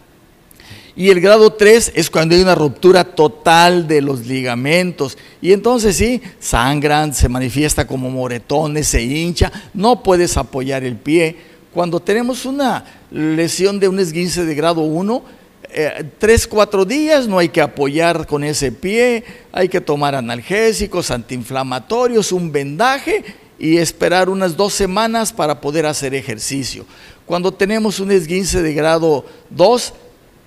[0.96, 5.16] Y el grado 3 es cuando hay una ruptura total de los ligamentos.
[5.44, 11.36] Y entonces sí, sangran, se manifiesta como moretones, se hincha, no puedes apoyar el pie.
[11.72, 15.24] Cuando tenemos una lesión de un esguince de grado 1,
[15.70, 21.12] eh, tres, cuatro días, no hay que apoyar con ese pie, hay que tomar analgésicos,
[21.12, 23.24] antiinflamatorios, un vendaje
[23.60, 26.86] y esperar unas dos semanas para poder hacer ejercicio.
[27.26, 29.94] Cuando tenemos un esguince de grado 2,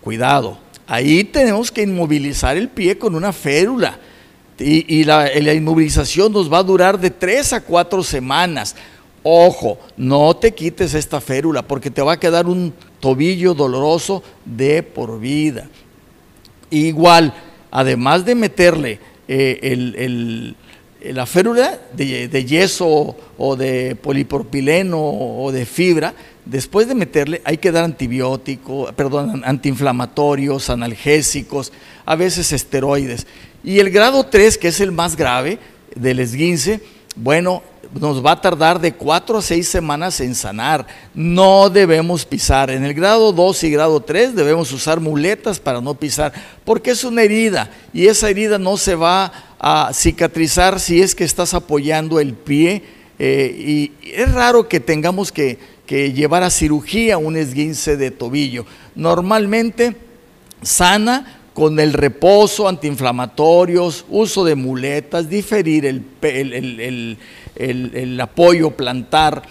[0.01, 3.99] cuidado, ahí tenemos que inmovilizar el pie con una férula.
[4.59, 8.77] Y, la, la inmovilización nos va a durar de tres a cuatro semanas.
[9.23, 14.83] Ojo, no te quites esta férula porque te va a quedar un tobillo doloroso de
[14.83, 15.69] por vida.
[16.71, 17.35] Igual,
[17.71, 20.55] además de meterle eh,
[21.03, 27.73] la férula de, yeso o de polipropileno o de fibra, después de meterle hay que
[27.73, 31.73] dar antibióticos, perdón, antiinflamatorios, analgésicos,
[32.07, 33.27] a veces esteroides.
[33.63, 35.59] Y el grado 3, que es el más grave
[35.95, 36.81] del esguince,
[37.17, 40.87] bueno, nos va a tardar de cuatro a seis semanas en sanar.
[41.15, 42.71] No debemos pisar.
[42.71, 46.33] En el grado 2 y grado 3 debemos usar muletas para no pisar,
[46.65, 51.25] porque es una herida y esa herida no se va a cicatrizar si es que
[51.25, 52.83] estás apoyando el pie.
[53.19, 58.65] Eh, y es raro que tengamos que, que llevar a cirugía un esguince de tobillo.
[58.95, 59.97] Normalmente
[60.63, 67.17] sana con el reposo, antiinflamatorios, uso de muletas, diferir el,
[68.21, 69.43] apoyo plantar.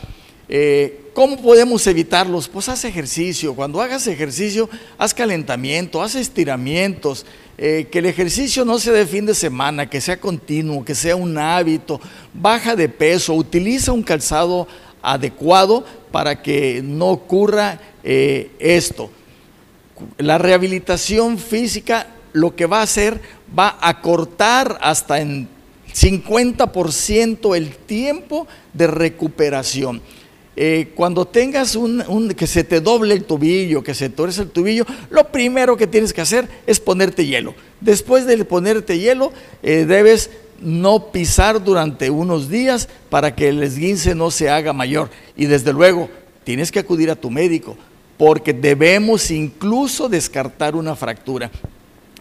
[0.48, 2.48] Eh, ¿Cómo podemos evitarlos?
[2.48, 3.54] Pues haz ejercicio.
[3.54, 7.26] Cuando hagas ejercicio, haz calentamiento, haz estiramientos.
[7.58, 11.18] Eh, que el ejercicio no sea de fin de semana, que sea continuo, que sea
[11.18, 12.00] un hábito.
[12.34, 14.66] Baja de peso, utiliza un calzado
[15.02, 19.10] adecuado para que no ocurra eh, esto.
[20.18, 23.20] La rehabilitación física lo que va a hacer
[23.58, 25.48] va a cortar hasta en
[25.94, 30.02] 50% el tiempo de recuperación.
[30.62, 34.86] Eh, cuando tengas un, que se te doble el tobillo, que se torce el tobillo,
[35.10, 37.56] lo primero que tienes que hacer es ponerte hielo.
[37.80, 39.32] Después de ponerte hielo,
[39.64, 40.30] eh, debes
[40.62, 45.10] no pisar durante unos días para que el esguince no se haga mayor.
[45.38, 46.10] Y desde luego,
[46.44, 47.78] tienes que acudir a tu médico,
[48.20, 51.50] porque debemos incluso descartar una fractura.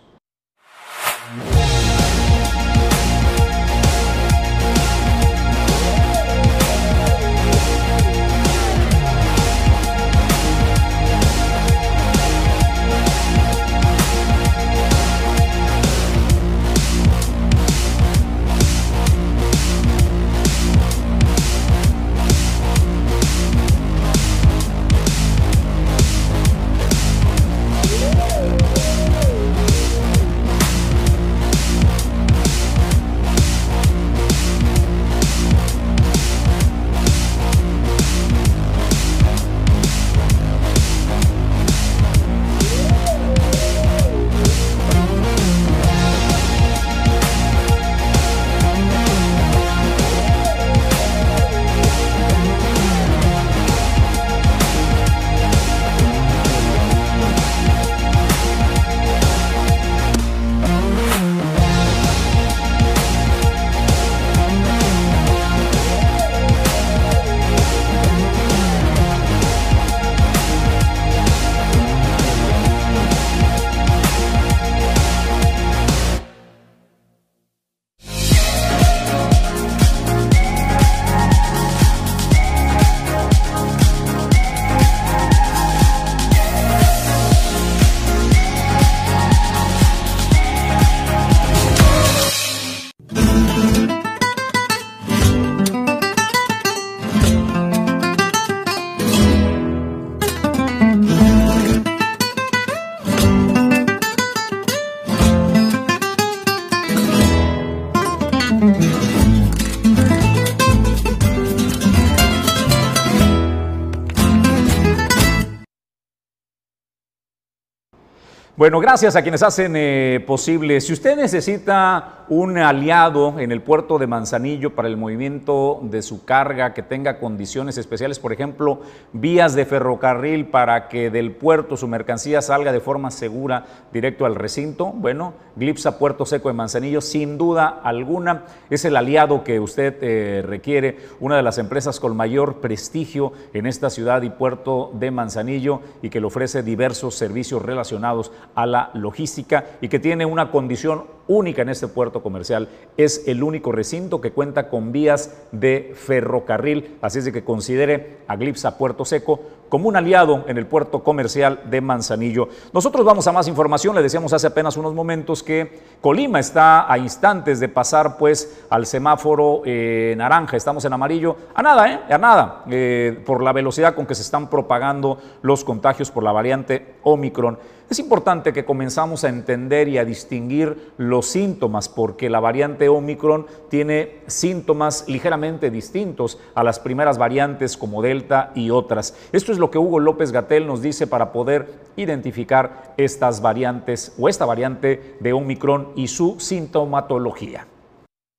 [118.58, 120.80] Bueno, gracias a quienes hacen eh, posible.
[120.80, 126.24] Si usted necesita un aliado en el puerto de Manzanillo para el movimiento de su
[126.24, 128.80] carga que tenga condiciones especiales, por ejemplo,
[129.12, 134.34] vías de ferrocarril para que del puerto su mercancía salga de forma segura directo al
[134.34, 139.96] recinto, bueno, Glipsa Puerto Seco de Manzanillo, sin duda alguna, es el aliado que usted
[140.02, 145.10] eh, requiere, una de las empresas con mayor prestigio en esta ciudad y puerto de
[145.10, 150.50] Manzanillo y que le ofrece diversos servicios relacionados a la logística y que tiene una
[150.50, 152.68] condición única en este puerto comercial.
[152.96, 158.18] Es el único recinto que cuenta con vías de ferrocarril, así es de que considere
[158.26, 162.48] a Glipsa Puerto Seco como un aliado en el puerto comercial de Manzanillo.
[162.72, 166.98] Nosotros vamos a más información, le decíamos hace apenas unos momentos que Colima está a
[166.98, 172.00] instantes de pasar pues al semáforo eh, naranja, estamos en amarillo, a nada, ¿eh?
[172.08, 176.32] A nada, eh, por la velocidad con que se están propagando los contagios por la
[176.32, 177.58] variante Omicron.
[177.90, 183.46] Es importante que comenzamos a entender y a distinguir los síntomas, porque la variante Omicron
[183.70, 189.16] tiene síntomas ligeramente distintos a las primeras variantes como Delta y otras.
[189.32, 191.66] Esto es lo que Hugo López Gatel nos dice para poder
[191.96, 197.66] identificar estas variantes o esta variante de Omicron y su sintomatología.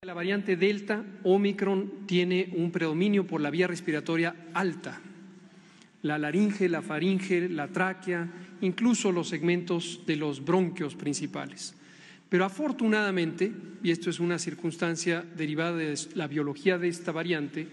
[0.05, 5.01] La variante Delta Omicron tiene un predominio por la vía respiratoria alta,
[6.03, 8.29] la laringe, la faringe, la tráquea,
[8.61, 11.75] incluso los segmentos de los bronquios principales.
[12.29, 13.51] Pero afortunadamente,
[13.83, 17.67] y esto es una circunstancia derivada de la biología de esta variante,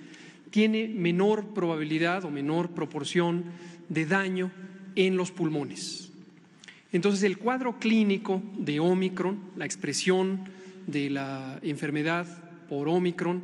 [0.51, 3.45] tiene menor probabilidad o menor proporción
[3.89, 4.51] de daño
[4.95, 6.11] en los pulmones.
[6.93, 10.45] Entonces, el cuadro clínico de Omicron, la expresión
[10.87, 12.27] de la enfermedad
[12.69, 13.43] por Omicron,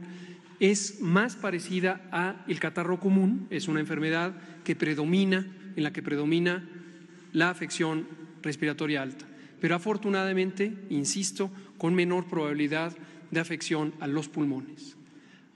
[0.60, 4.32] es más parecida a el catarro común, es una enfermedad
[4.64, 6.66] que predomina, en la que predomina
[7.32, 8.06] la afección
[8.42, 9.26] respiratoria alta,
[9.60, 12.96] pero afortunadamente, insisto, con menor probabilidad
[13.30, 14.96] de afección a los pulmones.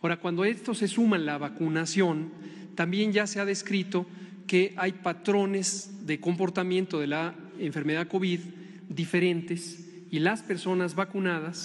[0.02, 2.30] Ahora, cuando esto se suma en la vacunación,
[2.74, 4.06] también ya se ha descrito
[4.46, 8.40] que hay patrones de comportamiento de la enfermedad COVID
[8.88, 11.64] diferentes y las personas vacunadas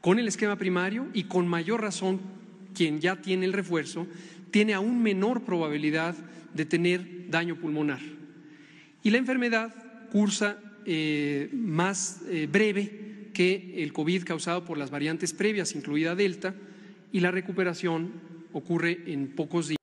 [0.00, 2.20] con el esquema primario y con mayor razón
[2.74, 4.06] quien ya tiene el refuerzo,
[4.50, 6.14] tiene aún menor probabilidad
[6.54, 8.17] de tener daño pulmonar.
[9.02, 9.74] Y la enfermedad
[10.10, 16.54] cursa eh, más eh, breve que el COVID causado por las variantes previas, incluida Delta,
[17.12, 18.12] y la recuperación
[18.52, 19.77] ocurre en pocos días.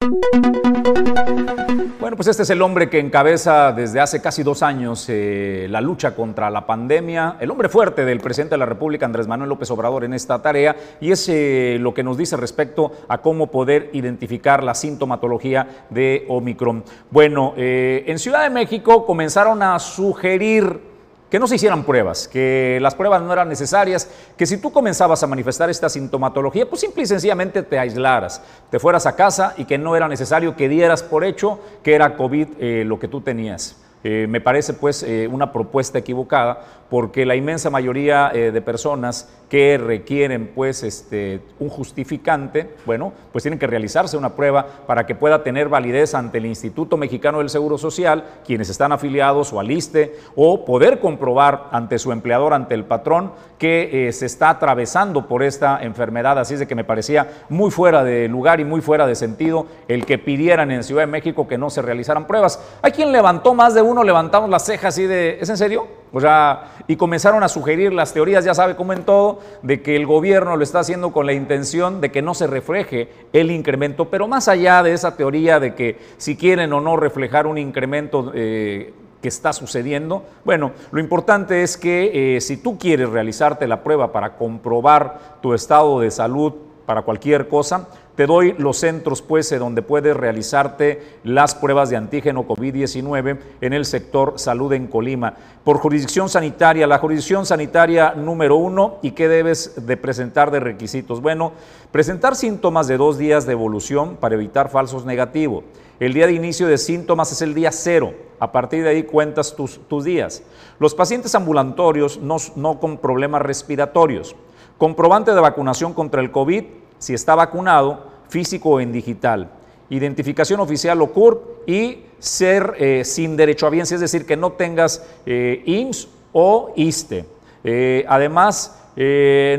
[1.99, 5.81] Bueno, pues este es el hombre que encabeza desde hace casi dos años eh, la
[5.81, 9.71] lucha contra la pandemia, el hombre fuerte del presidente de la República, Andrés Manuel López
[9.71, 13.89] Obrador, en esta tarea, y es eh, lo que nos dice respecto a cómo poder
[13.93, 16.83] identificar la sintomatología de Omicron.
[17.09, 20.94] Bueno, eh, en Ciudad de México comenzaron a sugerir
[21.29, 25.23] que no se hicieran pruebas, que las pruebas no eran necesarias, que si tú comenzabas
[25.23, 29.65] a manifestar esta sintomatología, pues simple y sencillamente te aislaras, te fueras a casa y
[29.65, 33.21] que no era necesario que dieras por hecho que era COVID eh, lo que tú
[33.21, 33.77] tenías.
[34.03, 39.77] Eh, me parece pues eh, una propuesta equivocada porque la inmensa mayoría de personas que
[39.77, 45.43] requieren pues este, un justificante, bueno, pues tienen que realizarse una prueba para que pueda
[45.43, 50.15] tener validez ante el Instituto Mexicano del Seguro Social, quienes están afiliados o al ISTE,
[50.35, 55.43] o poder comprobar ante su empleador, ante el patrón, que eh, se está atravesando por
[55.43, 56.39] esta enfermedad.
[56.39, 59.67] Así es de que me parecía muy fuera de lugar y muy fuera de sentido
[59.87, 62.59] el que pidieran en Ciudad de México que no se realizaran pruebas.
[62.81, 65.87] Hay quien levantó más de uno, levantamos las cejas y de, ¿es en serio?
[66.11, 69.95] O sea, y comenzaron a sugerir las teorías, ya sabe cómo en todo, de que
[69.95, 74.09] el gobierno lo está haciendo con la intención de que no se refleje el incremento,
[74.09, 78.31] pero más allá de esa teoría de que si quieren o no reflejar un incremento
[78.33, 83.83] eh, que está sucediendo, bueno, lo importante es que eh, si tú quieres realizarte la
[83.83, 86.53] prueba para comprobar tu estado de salud
[86.85, 92.47] para cualquier cosa, te doy los centros, pues, donde puedes realizarte las pruebas de antígeno
[92.47, 95.33] COVID-19 en el sector salud en Colima.
[95.63, 101.21] Por jurisdicción sanitaria, la jurisdicción sanitaria número uno, ¿y qué debes de presentar de requisitos?
[101.21, 101.51] Bueno,
[101.91, 105.63] presentar síntomas de dos días de evolución para evitar falsos negativos.
[105.99, 108.13] El día de inicio de síntomas es el día cero.
[108.39, 110.43] A partir de ahí cuentas tus, tus días.
[110.77, 114.35] Los pacientes ambulatorios no, no con problemas respiratorios.
[114.77, 116.63] Comprobante de vacunación contra el COVID
[116.99, 119.49] si está vacunado, físico o en digital.
[119.89, 124.53] Identificación oficial o CURP y ser eh, sin derecho a bien, es decir, que no
[124.53, 127.25] tengas eh, IMSS o ISTE.
[127.63, 128.81] Eh, además,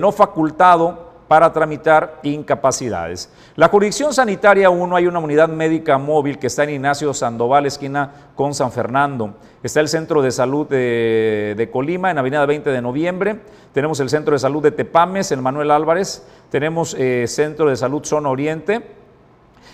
[0.00, 3.28] no facultado para tramitar incapacidades.
[3.56, 8.12] La jurisdicción sanitaria 1 hay una unidad médica móvil que está en Ignacio Sandoval, esquina
[8.34, 9.32] con San Fernando.
[9.62, 13.40] Está el Centro de Salud de, Colima, en Avenida 20 de Noviembre.
[13.72, 16.22] Tenemos el Centro de Salud de Tepames, en Manuel Álvarez.
[16.50, 19.05] Tenemos eh, Centro de Salud Zona Oriente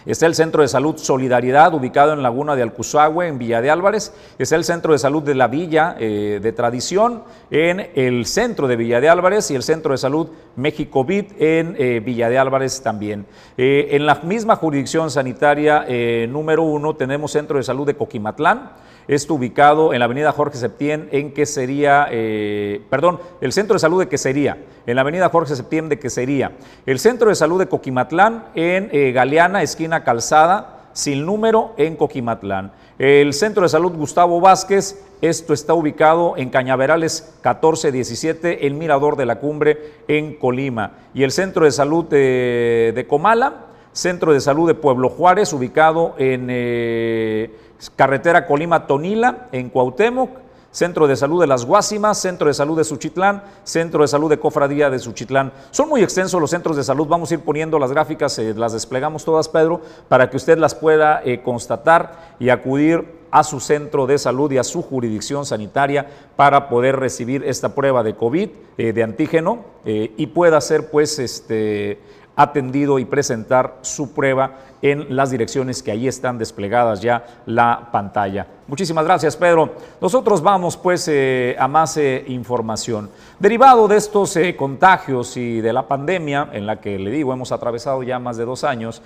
[0.05, 4.13] Está el Centro de Salud Solidaridad, ubicado en Laguna de Alcuzahue, en Villa de Álvarez.
[4.37, 8.75] Está el Centro de Salud de la Villa eh, de Tradición, en el centro de
[8.75, 12.83] Villa de Álvarez, y el Centro de Salud México Vid en eh, Villa de Álvarez
[12.83, 13.27] también.
[13.57, 15.87] Eh, en la misma jurisdicción sanitaria
[16.29, 18.73] número uno tenemos Centro de Salud de Coquimatlán.
[19.09, 24.01] Esto ubicado en la avenida Jorge Septién, en Quesería, eh, perdón, el Centro de Salud
[24.01, 26.53] de Quesería, en la avenida Jorge Septién de Quesería.
[26.87, 32.73] El Centro de Salud de Coquimatlán, en eh, Galeana, esquina Calzada, sin número, en Coquimatlán.
[32.99, 39.27] El Centro de Salud Gustavo Vázquez, esto está ubicado en Cañaverales 1417, el Mirador de
[39.27, 40.93] la Cumbre, en Colima.
[41.13, 46.47] Y el Centro de Salud de, Comala, Centro de Salud de Pueblo Juárez, ubicado en...
[46.51, 47.51] Eh,
[47.91, 50.31] carretera Colima-Tonila en Cuauhtémoc,
[50.73, 54.39] Centro de Salud de Las Guásimas, Centro de Salud de Suchitlán, Centro de Salud de
[54.39, 55.53] Cofradía de Suchitlán.
[55.71, 58.73] Son muy extensos los centros de salud, vamos a ir poniendo las gráficas, eh, las
[58.73, 64.07] desplegamos todas, Pedro, para que usted las pueda eh, constatar y acudir a su centro
[64.07, 66.07] de salud y a su jurisdicción sanitaria
[66.37, 71.99] para poder recibir esta prueba de COVID, eh, de antígeno, y pueda ser pues este
[72.37, 78.47] atendido y presentar su prueba en las direcciones que ahí están desplegadas ya la pantalla.
[78.67, 79.75] Muchísimas gracias, Pedro.
[80.01, 83.11] Nosotros vamos pues eh, a más eh, información.
[83.39, 87.53] Derivado de estos eh, contagios y de la pandemia, en la que le digo hemos
[87.53, 89.03] atravesado ya más de dos años,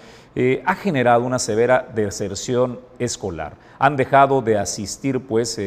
[0.67, 3.55] ha generado una severa deserción escolar.
[3.79, 5.59] Han dejado de asistir pues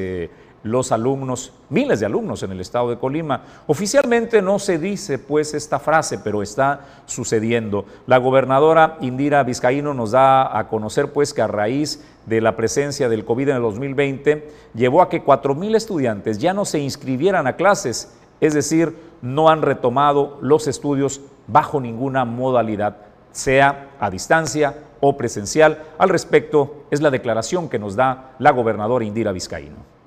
[0.64, 3.43] los alumnos, miles de alumnos en el estado de Colima.
[3.68, 7.86] Oficialmente no se dice pues esta frase, pero está sucediendo.
[8.07, 13.10] La gobernadora Indira Vizcaíno nos da a conocer pues que a raíz de la presencia
[13.10, 17.47] del COVID en el 2020 llevó a que cuatro mil estudiantes ya no se inscribieran
[17.47, 22.97] a clases, es decir, no han retomado los estudios bajo ninguna modalidad,
[23.32, 25.84] sea a distancia o presencial.
[25.97, 29.98] Al respecto es la declaración que nos da la gobernadora Indira Vizcaíno.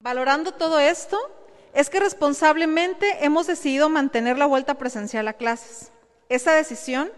[0.00, 1.18] Valorando todo esto,
[1.74, 5.92] es que responsablemente hemos decidido mantener la vuelta presencial a clases.
[6.30, 7.12] Esa decisión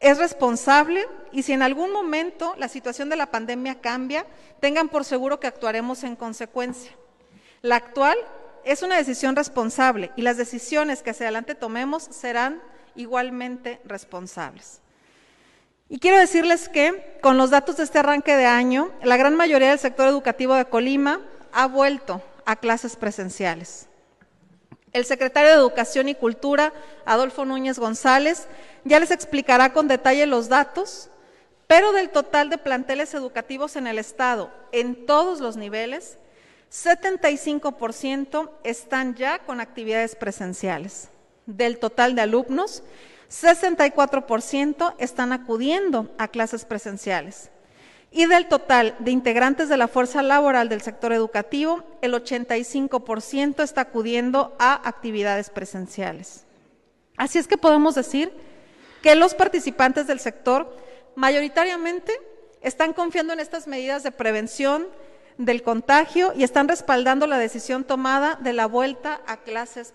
[0.00, 4.26] es responsable y si en algún momento la situación de la pandemia cambia,
[4.58, 6.90] tengan por seguro que actuaremos en consecuencia.
[7.62, 8.18] La actual
[8.64, 12.60] es una decisión responsable y las decisiones que hacia adelante tomemos serán
[12.96, 14.80] igualmente responsables.
[15.88, 19.70] Y quiero decirles que con los datos de este arranque de año, la gran mayoría
[19.70, 21.20] del sector educativo de Colima
[21.58, 23.88] ha vuelto a clases presenciales.
[24.92, 26.72] El secretario de Educación y Cultura,
[27.04, 28.46] Adolfo Núñez González,
[28.84, 31.10] ya les explicará con detalle los datos,
[31.66, 36.16] pero del total de planteles educativos en el Estado, en todos los niveles,
[36.70, 41.08] 75% están ya con actividades presenciales.
[41.46, 42.84] Del total de alumnos,
[43.30, 47.50] 64% están acudiendo a clases presenciales.
[48.10, 53.82] Y del total de integrantes de la fuerza laboral del sector educativo, el 85% está
[53.82, 56.44] acudiendo a actividades presenciales.
[57.16, 58.32] Así es que podemos decir
[59.02, 60.74] que los participantes del sector
[61.16, 62.12] mayoritariamente
[62.62, 64.86] están confiando en estas medidas de prevención
[65.38, 69.94] del contagio y están respaldando la decisión tomada de la vuelta a clases.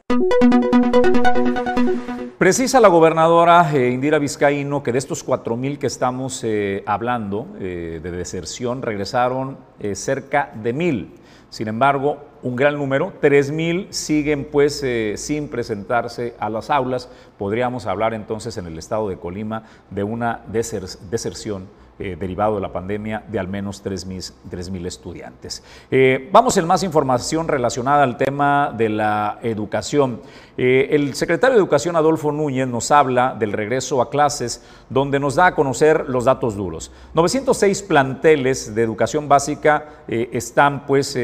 [2.37, 7.47] Precisa la gobernadora eh, Indira Vizcaíno que de estos 4 mil que estamos eh, hablando
[7.59, 9.57] eh, de deserción regresaron
[9.93, 11.13] cerca de mil.
[11.49, 14.83] Sin embargo, un gran número, 3 mil siguen pues
[15.15, 17.09] sin presentarse a las aulas.
[17.37, 21.67] Podríamos hablar entonces en el estado de Colima de una deserción
[22.05, 25.63] eh, derivado de la pandemia de al menos 3.000 estudiantes.
[25.89, 30.19] Eh, vamos en más información relacionada al tema de la educación.
[30.57, 35.35] Eh, el secretario de Educación, Adolfo Núñez, nos habla del regreso a clases, donde nos
[35.35, 36.91] da a conocer los datos duros.
[37.13, 41.17] 906 planteles de educación básica están, pues,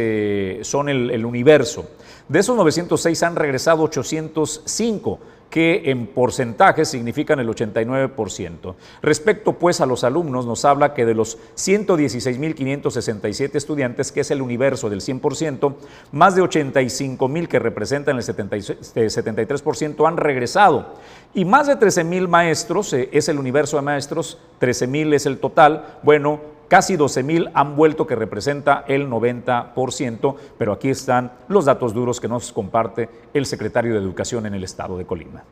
[0.61, 1.89] son el, el universo.
[2.29, 5.19] De esos 906 han regresado 805
[5.49, 8.75] que en porcentaje significan el 89%.
[9.01, 14.41] Respecto pues a los alumnos, nos habla que de los 116.567 estudiantes, que es el
[14.41, 15.75] universo del 100%,
[16.11, 20.95] más de 85.000 que representan el 73% eh, han regresado.
[21.33, 25.99] Y más de 13.000 maestros, eh, es el universo de maestros, 13.000 es el total,
[26.03, 31.95] bueno, Casi 12 mil han vuelto, que representa el 90%, pero aquí están los datos
[31.95, 35.43] duros que nos comparte el secretario de Educación en el estado de Colima.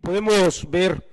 [0.00, 1.06] Podemos ver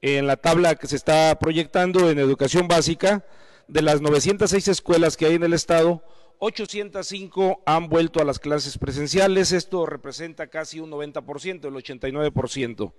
[0.00, 3.24] en la tabla que se está proyectando en educación básica,
[3.66, 6.04] de las 906 escuelas que hay en el estado,
[6.38, 12.92] 805 han vuelto a las clases presenciales, esto representa casi un 90%, el 89%.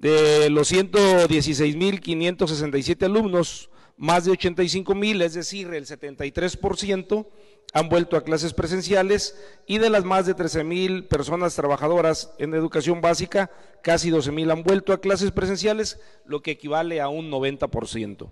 [0.00, 7.26] De los 116.567 alumnos, más de 85 mil, es decir, el 73%,
[7.72, 9.36] han vuelto a clases presenciales
[9.66, 13.50] y de las más de 13 mil personas trabajadoras en educación básica,
[13.82, 18.30] casi 12 mil han vuelto a clases presenciales, lo que equivale a un 90%.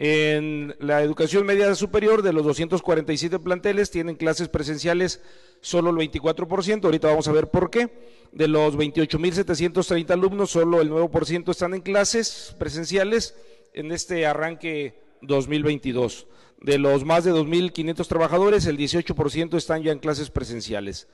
[0.00, 5.20] En la educación media superior, de los 247 planteles, tienen clases presenciales
[5.60, 7.88] solo el 24%, ahorita vamos a ver por qué.
[8.30, 13.34] De los 28.730 alumnos, solo el 9% están en clases presenciales
[13.78, 16.26] en este arranque 2022.
[16.60, 21.06] De los más de 2.500 trabajadores, el 18% están ya en clases presenciales.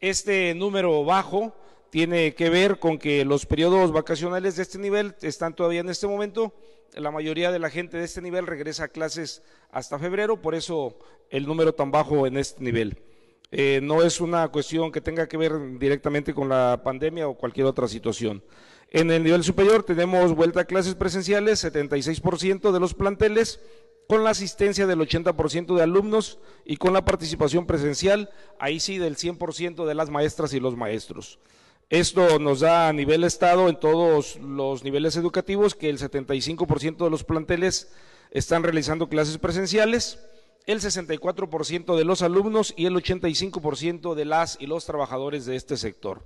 [0.00, 1.56] Este número bajo
[1.88, 6.06] tiene que ver con que los periodos vacacionales de este nivel están todavía en este
[6.06, 6.52] momento.
[6.94, 10.98] La mayoría de la gente de este nivel regresa a clases hasta febrero, por eso
[11.30, 12.98] el número tan bajo en este nivel.
[13.50, 17.66] Eh, no es una cuestión que tenga que ver directamente con la pandemia o cualquier
[17.66, 18.42] otra situación.
[18.90, 23.60] En el nivel superior tenemos vuelta a clases presenciales, 76% de los planteles,
[24.08, 29.16] con la asistencia del 80% de alumnos y con la participación presencial, ahí sí del
[29.16, 31.38] 100% de las maestras y los maestros.
[31.88, 37.10] Esto nos da a nivel estado en todos los niveles educativos que el 75% de
[37.10, 37.92] los planteles
[38.32, 40.18] están realizando clases presenciales
[40.66, 45.76] el 64% de los alumnos y el 85% de las y los trabajadores de este
[45.76, 46.22] sector.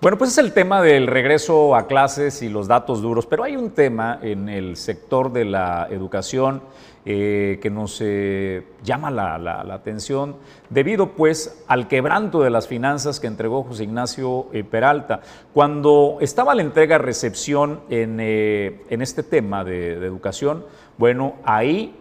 [0.00, 3.56] Bueno, pues es el tema del regreso a clases y los datos duros, pero hay
[3.56, 6.62] un tema en el sector de la educación
[7.06, 10.36] eh, que nos eh, llama la, atención
[10.68, 15.20] debido pues al quebranto de las finanzas que entregó José Ignacio eh, Peralta.
[15.54, 20.64] Cuando estaba la entrega-recepción en, en, este tema de, de educación,
[20.98, 21.94] bueno, ahí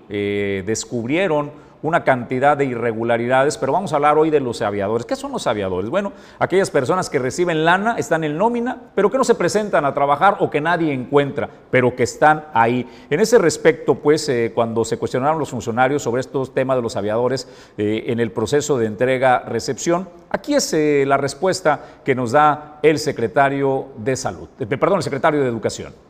[0.66, 5.06] descubrieron una cantidad de irregularidades, pero vamos a hablar hoy de los aviadores.
[5.06, 5.90] ¿Qué son los aviadores?
[5.90, 9.94] Bueno, aquellas personas que reciben lana, están en nómina, pero que no se presentan a
[9.94, 12.88] trabajar o que nadie encuentra, pero que están ahí.
[13.10, 16.96] En ese respecto, pues, eh, cuando se cuestionaron los funcionarios sobre estos temas de los
[16.96, 22.80] aviadores eh, en el proceso de entrega-recepción, aquí es eh, la respuesta que nos da
[22.84, 26.09] el secretario de Salud, perdón, el secretario de Educación.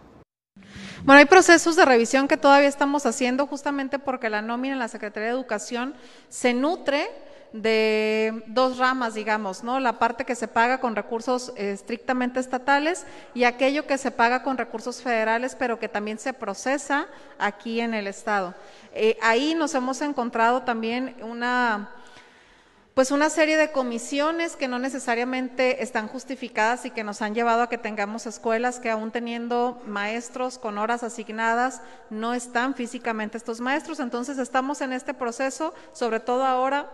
[1.03, 4.89] Bueno, hay procesos de revisión que todavía estamos haciendo justamente porque la nómina en la
[4.89, 5.93] Secretaría de Educación
[6.27, 7.09] se nutre
[7.53, 9.79] de dos ramas, digamos, ¿no?
[9.79, 14.57] La parte que se paga con recursos estrictamente estatales y aquello que se paga con
[14.57, 17.07] recursos federales, pero que también se procesa
[17.39, 18.53] aquí en el Estado.
[18.93, 21.89] Eh, ahí nos hemos encontrado también una
[22.99, 27.61] pues una serie de comisiones que no necesariamente están justificadas y que nos han llevado
[27.61, 33.61] a que tengamos escuelas que aún teniendo maestros con horas asignadas no están físicamente estos
[33.61, 34.01] maestros.
[34.01, 36.91] Entonces estamos en este proceso, sobre todo ahora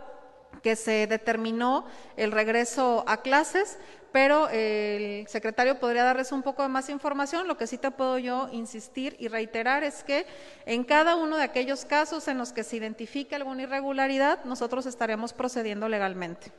[0.62, 1.86] que se determinó
[2.18, 3.80] el regreso a clases,
[4.16, 7.50] pero el secretario podría darles un poco de más información.
[7.50, 10.26] Lo que sí te puedo yo insistir y reiterar es que
[10.66, 15.34] en cada uno de aquellos casos en los que se identifique alguna irregularidad, nosotros estaremos
[15.34, 16.54] procediendo legalmente.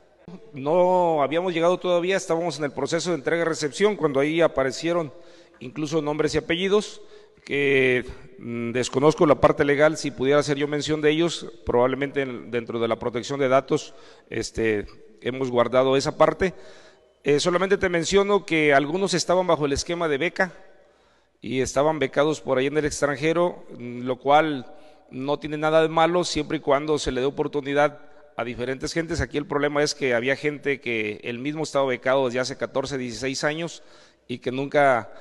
[0.53, 5.11] No habíamos llegado todavía, estábamos en el proceso de entrega-recepción cuando ahí aparecieron
[5.59, 7.01] incluso nombres y apellidos
[7.43, 8.05] que
[8.37, 12.87] mm, desconozco la parte legal, si pudiera hacer yo mención de ellos, probablemente dentro de
[12.87, 13.95] la protección de datos
[14.29, 14.85] este,
[15.21, 16.53] hemos guardado esa parte.
[17.27, 20.53] Eh, solamente te menciono que algunos estaban bajo el esquema de beca
[21.41, 24.73] y estaban becados por ahí en el extranjero, mm, lo cual
[25.11, 27.99] no tiene nada de malo siempre y cuando se le dé oportunidad
[28.37, 29.19] a diferentes gentes.
[29.19, 32.97] Aquí el problema es que había gente que el mismo estaba becado desde hace 14,
[32.97, 33.83] 16 años
[34.29, 35.11] y que nunca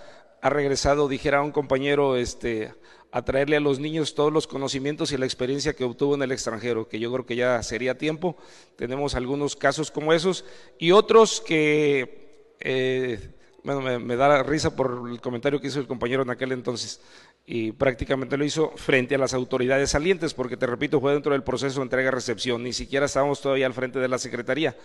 [0.42, 2.72] ha regresado, dijera un compañero, este,
[3.16, 6.32] a traerle a los niños todos los conocimientos y la experiencia que obtuvo en el
[6.32, 8.36] extranjero, que yo creo que ya sería tiempo.
[8.76, 10.44] Tenemos algunos casos como esos
[10.78, 13.30] y otros que, eh,
[13.64, 17.00] bueno, me, da risa por el comentario que hizo el compañero en aquel entonces
[17.46, 21.42] y prácticamente lo hizo frente a las autoridades salientes, porque te repito, fue dentro del
[21.42, 24.76] proceso de entrega-recepción, ni siquiera estábamos todavía al frente de la Secretaría.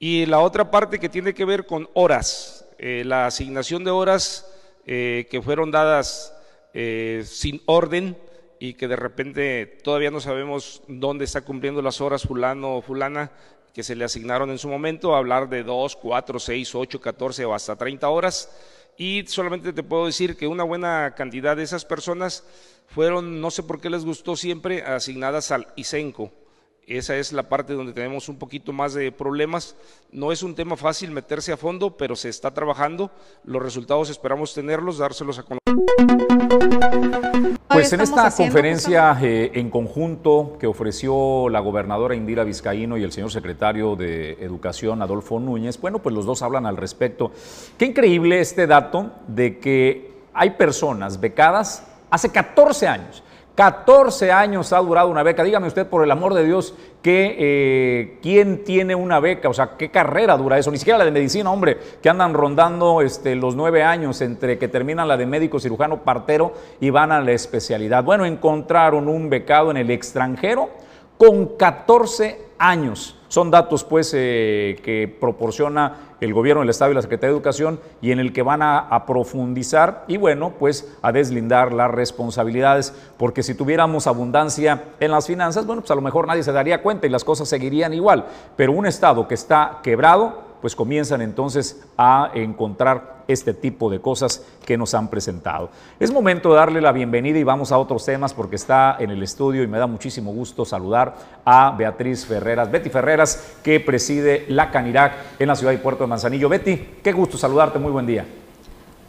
[0.00, 4.44] Y la otra parte que tiene que ver con horas, eh, la asignación de horas
[4.86, 6.34] eh, que fueron dadas
[6.74, 8.16] eh, sin orden
[8.58, 13.32] y que de repente todavía no sabemos dónde está cumpliendo las horas fulano o fulana
[13.72, 17.54] que se le asignaron en su momento, hablar de 2, 4, 6, 8, 14 o
[17.54, 18.50] hasta 30 horas.
[18.96, 22.44] Y solamente te puedo decir que una buena cantidad de esas personas
[22.88, 26.32] fueron, no sé por qué les gustó siempre, asignadas al ISENCO.
[26.90, 29.76] Esa es la parte donde tenemos un poquito más de problemas.
[30.10, 33.12] No es un tema fácil meterse a fondo, pero se está trabajando.
[33.44, 35.60] Los resultados esperamos tenerlos, dárselos a conocer.
[37.68, 43.12] Pues en esta conferencia eh, en conjunto que ofreció la gobernadora Indira Vizcaíno y el
[43.12, 47.30] señor secretario de Educación Adolfo Núñez, bueno, pues los dos hablan al respecto.
[47.78, 53.22] Qué increíble este dato de que hay personas becadas hace 14 años
[53.60, 55.44] 14 años ha durado una beca.
[55.44, 59.50] Dígame usted, por el amor de Dios, eh, ¿quién tiene una beca?
[59.50, 60.70] O sea, ¿qué carrera dura eso?
[60.70, 64.68] Ni siquiera la de medicina, hombre, que andan rondando este, los nueve años entre que
[64.68, 68.02] terminan la de médico, cirujano, partero y van a la especialidad.
[68.02, 70.70] Bueno, encontraron un becado en el extranjero
[71.18, 73.19] con 14 años.
[73.30, 77.78] Son datos pues eh, que proporciona el gobierno del Estado y la Secretaría de Educación
[78.02, 83.44] y en el que van a, profundizar y bueno, pues a deslindar las responsabilidades, porque
[83.44, 87.06] si tuviéramos abundancia en las finanzas, bueno, pues a lo mejor nadie se daría cuenta
[87.06, 88.26] y las cosas seguirían igual,
[88.56, 94.44] pero un Estado que está quebrado, pues comienzan entonces a encontrar este tipo de cosas
[94.64, 95.70] que nos han presentado.
[95.98, 99.22] Es momento de darle la bienvenida y vamos a otros temas porque está en el
[99.22, 101.14] estudio y me da muchísimo gusto saludar
[101.44, 106.08] a Beatriz Ferreras, Betty Ferreras, que preside la Canirac en la ciudad y puerto de
[106.08, 106.48] Manzanillo.
[106.48, 108.26] Betty, qué gusto saludarte, muy buen día.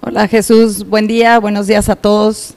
[0.01, 2.55] Hola Jesús, buen día, buenos días a todos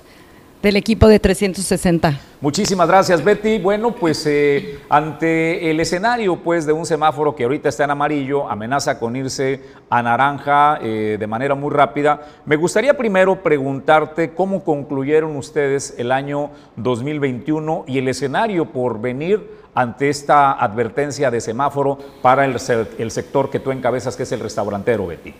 [0.64, 2.18] del equipo de 360.
[2.40, 3.58] Muchísimas gracias, Betty.
[3.58, 8.48] Bueno, pues eh, ante el escenario pues, de un semáforo que ahorita está en amarillo,
[8.48, 9.60] amenaza con irse
[9.90, 16.10] a naranja eh, de manera muy rápida, me gustaría primero preguntarte cómo concluyeron ustedes el
[16.10, 22.56] año 2021 y el escenario por venir ante esta advertencia de semáforo para el,
[22.98, 25.34] el sector que tú encabezas, que es el restaurantero, Betty.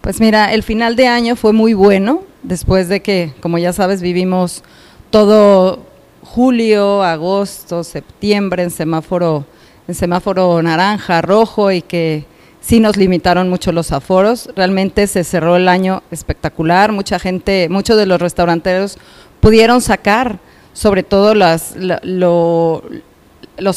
[0.00, 4.00] Pues mira, el final de año fue muy bueno, después de que, como ya sabes,
[4.00, 4.62] vivimos
[5.10, 5.80] todo
[6.22, 9.44] julio, agosto, septiembre en semáforo,
[9.86, 12.24] en semáforo naranja, rojo y que
[12.60, 14.50] sí nos limitaron mucho los aforos.
[14.54, 18.98] Realmente se cerró el año espectacular, mucha gente, muchos de los restauranteros
[19.40, 20.38] pudieron sacar
[20.72, 22.82] sobre todo las, los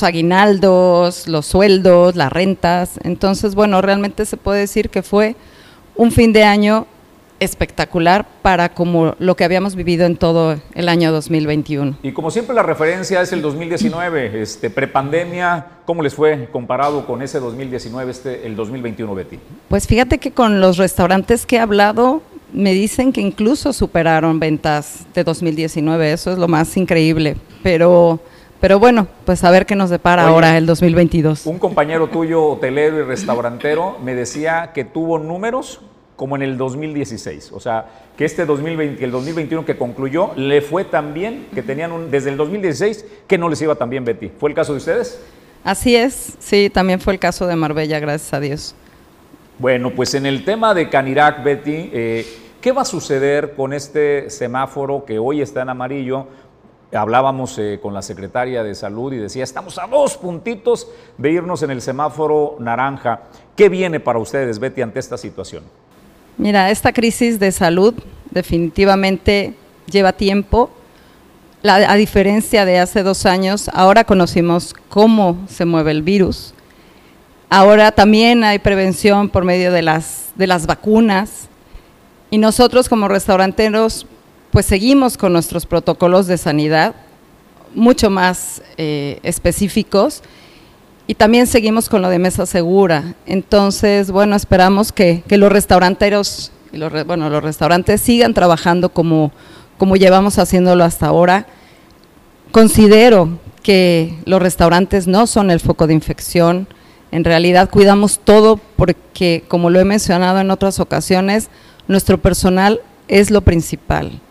[0.03, 2.99] aguinaldos, los sueldos, las rentas.
[3.03, 5.35] Entonces, bueno, realmente se puede decir que fue
[5.95, 6.87] un fin de año
[7.41, 11.97] espectacular para como lo que habíamos vivido en todo el año 2021.
[12.03, 17.23] Y como siempre la referencia es el 2019, este prepandemia, ¿cómo les fue comparado con
[17.23, 19.39] ese 2019, este el 2021, Betty?
[19.69, 22.21] Pues fíjate que con los restaurantes que he hablado
[22.53, 28.19] me dicen que incluso superaron ventas de 2019, eso es lo más increíble, pero
[28.61, 31.47] Pero bueno, pues a ver qué nos depara Oye, ahora el 2022.
[31.47, 35.81] Un compañero tuyo, hotelero y restaurantero, me decía que tuvo números
[36.15, 37.51] como en el 2016.
[37.53, 41.91] O sea, que este 2020, el 2021 que concluyó, le fue tan bien que tenían
[41.91, 44.29] un, desde el 2016 que no les iba tan bien, Betty.
[44.39, 45.19] ¿Fue el caso de ustedes?
[45.63, 48.75] Así es, sí, también fue el caso de Marbella, gracias a Dios.
[49.57, 52.27] Bueno, pues en el tema de Canirac, Betty, eh,
[52.61, 56.27] ¿qué va a suceder con este semáforo que hoy está en amarillo?
[56.93, 60.87] Hablábamos eh, con la secretaria de salud y decía, estamos a dos puntitos
[61.17, 63.21] de irnos en el semáforo naranja.
[63.55, 65.63] ¿Qué viene para ustedes, Betty, ante esta situación?
[66.37, 67.93] Mira, esta crisis de salud
[68.29, 69.53] definitivamente
[69.85, 70.69] lleva tiempo.
[71.63, 76.53] A diferencia de hace dos años, ahora conocimos cómo se mueve el virus.
[77.49, 81.49] Ahora también hay prevención por medio de las, de las vacunas.
[82.31, 84.07] Y nosotros como restauranteros,
[84.51, 86.93] pues seguimos con nuestros protocolos de sanidad,
[87.73, 90.21] mucho más eh, específicos.
[91.07, 93.15] Y también seguimos con lo de mesa segura.
[93.25, 99.31] Entonces, bueno, esperamos que, los restauranteros, y los, bueno, los restaurantes sigan trabajando como,
[99.77, 101.47] como llevamos haciéndolo hasta ahora.
[102.51, 106.67] Considero que los restaurantes no son el foco de infección.
[107.11, 111.49] En realidad cuidamos todo porque, como lo he mencionado en otras ocasiones,
[111.87, 114.21] nuestro personal es lo principal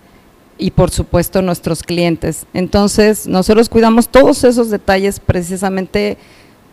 [0.61, 2.46] y por supuesto nuestros clientes.
[2.54, 6.16] Entonces, nosotros cuidamos todos esos detalles precisamente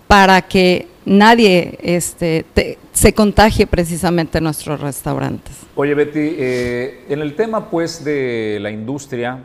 [0.08, 5.56] para que nadie este, te- se contagie precisamente en nuestros restaurantes.
[5.76, 9.40] Oye, Betty, eh, en el tema pues de la industria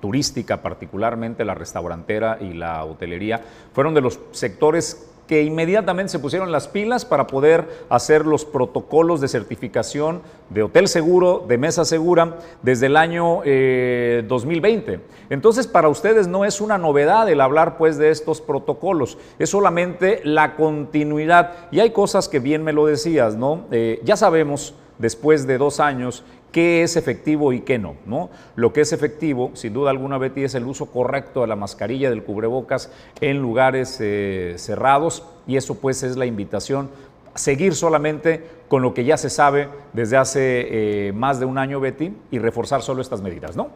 [0.00, 3.42] turística, particularmente la restaurantera y la hotelería,
[3.74, 9.20] fueron de los sectores que inmediatamente se pusieron las pilas para poder hacer los protocolos
[9.20, 14.98] de certificación de hotel seguro, de mesa segura, desde el año eh, 2020.
[15.30, 20.20] Entonces, para ustedes no es una novedad el hablar pues de estos protocolos, es solamente
[20.24, 21.52] la continuidad.
[21.70, 23.66] Y hay cosas que bien me lo decías, ¿no?
[23.70, 28.30] Eh, ya sabemos, después de dos años, qué es efectivo y qué no, ¿no?
[28.56, 32.10] Lo que es efectivo, sin duda alguna, Betty, es el uso correcto de la mascarilla,
[32.10, 32.90] del cubrebocas
[33.20, 36.90] en lugares eh, cerrados y eso pues es la invitación
[37.36, 41.78] seguir solamente con lo que ya se sabe desde hace eh, más de un año,
[41.80, 43.68] Betty, y reforzar solo estas medidas, ¿no?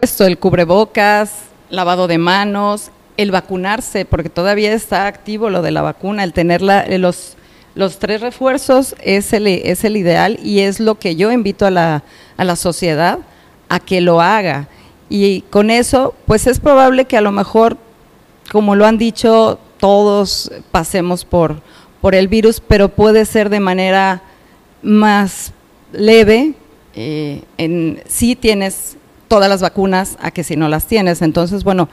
[0.00, 5.80] Esto, el cubrebocas, lavado de manos, el vacunarse, porque todavía está activo lo de la
[5.82, 7.36] vacuna, el tener la- los,
[7.74, 11.70] los tres refuerzos es el, es el ideal y es lo que yo invito a
[11.70, 12.04] la,
[12.36, 13.18] a la sociedad
[13.68, 14.68] a que lo haga.
[15.08, 17.76] Y con eso, pues es probable que a lo mejor,
[18.52, 21.60] como lo han dicho, todos pasemos por,
[22.00, 24.22] por el virus, pero puede ser de manera
[24.82, 25.52] más
[25.92, 26.54] leve,
[26.94, 28.96] eh, en, si tienes
[29.26, 31.22] todas las vacunas a que si no las tienes.
[31.22, 31.88] Entonces, bueno,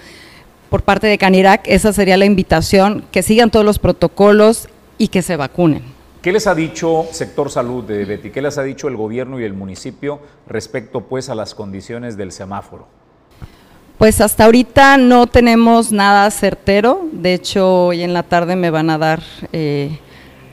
[0.70, 4.70] por parte de Canirac, esa sería la invitación, que sigan todos los protocolos
[5.02, 5.82] y que se vacunen.
[6.22, 8.30] ¿Qué les ha dicho sector salud de Betty?
[8.30, 12.32] ¿Qué les ha dicho el gobierno y el municipio respecto pues a las condiciones del
[12.32, 12.86] semáforo?
[13.98, 18.92] Pues hasta ahorita no tenemos nada certero, de hecho hoy en la tarde me van
[18.92, 19.24] a dar
[19.54, 19.98] eh,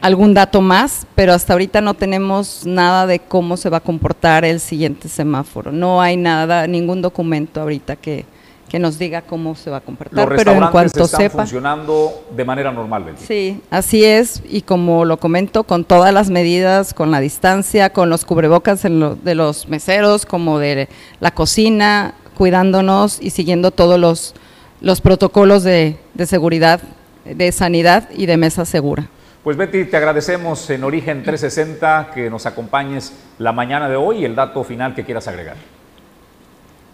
[0.01, 4.46] algún dato más, pero hasta ahorita no tenemos nada de cómo se va a comportar
[4.46, 5.72] el siguiente semáforo.
[5.72, 8.24] No hay nada, ningún documento ahorita que,
[8.69, 11.39] que nos diga cómo se va a comportar, Los pero en cuanto están sepa.
[11.39, 13.25] funcionando de manera normal, Betty.
[13.27, 18.11] Sí, así es, y como lo comento, con todas las medidas, con la distancia, con
[18.11, 20.89] los cubrebocas en lo- de los meseros, como de
[21.21, 24.35] la cocina, cuidándonos y siguiendo todos los,
[24.81, 26.81] los protocolos de, de seguridad,
[27.25, 29.07] de sanidad y de mesa segura.
[29.45, 34.25] Pues Betty, te agradecemos en Origen 360 que nos acompañes la mañana de hoy y
[34.25, 35.57] el dato final que quieras agregar.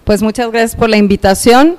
[0.04, 1.76] Pues muchas gracias por la invitación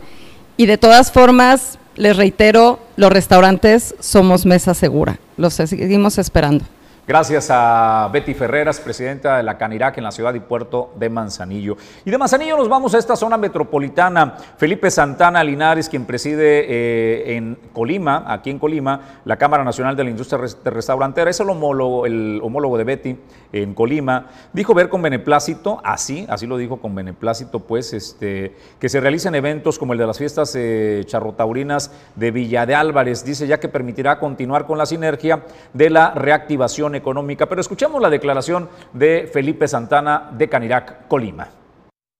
[0.58, 6.66] y de todas formas, les reitero, los restaurantes somos mesa segura, los seguimos esperando.
[7.08, 11.78] Gracias a Betty Ferreras, presidenta de la Canirac en la ciudad y puerto de Manzanillo.
[12.04, 14.34] Y de Manzanillo nos vamos a esta zona metropolitana.
[14.58, 20.04] Felipe Santana Linares, quien preside eh, en Colima, aquí en Colima, la Cámara Nacional de
[20.04, 23.18] la Industria Res- Restaurantera, es el homólogo, el homólogo de Betty
[23.54, 28.90] en Colima, dijo ver con beneplácito, así, así lo dijo con beneplácito, pues, este, que
[28.90, 33.46] se realicen eventos como el de las fiestas eh, charrotaurinas de Villa de Álvarez, dice
[33.46, 37.48] ya que permitirá continuar con la sinergia de la reactivación económica.
[37.48, 41.48] Pero escuchemos la declaración de Felipe Santana de Canirac, Colima.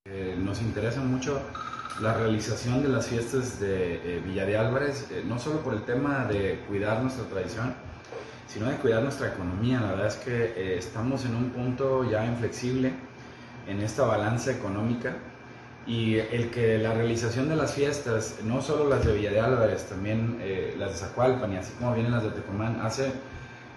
[0.08, 1.42] Eh, nos interesa mucho
[2.02, 5.84] la realización de las fiestas de eh, Villa de Álvarez, eh, no solo por el
[5.84, 7.74] tema de cuidar nuestra tradición,
[8.48, 9.80] sino de cuidar nuestra economía.
[9.80, 12.92] La verdad es que eh, estamos en un punto ya inflexible
[13.68, 15.16] en esta balanza económica
[15.88, 19.86] Y el que la realización de las fiestas, no solo las de Villa de Álvarez,
[19.86, 20.40] también
[20.80, 23.12] las de Zacualpan y así como vienen las de Tecomán, hace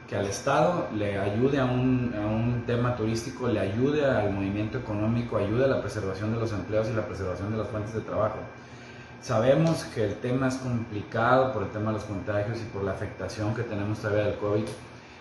[0.08, 4.78] que al Estado le ayude a un, a un, tema turístico, le ayude al movimiento
[4.78, 8.00] económico, ayude a la preservación de los empleos y la preservación de las fuentes de
[8.00, 8.38] trabajo.
[9.20, 12.92] Sabemos que el tema es complicado por el tema de los contagios y por la
[12.92, 14.64] afectación que tenemos todavía del COVID,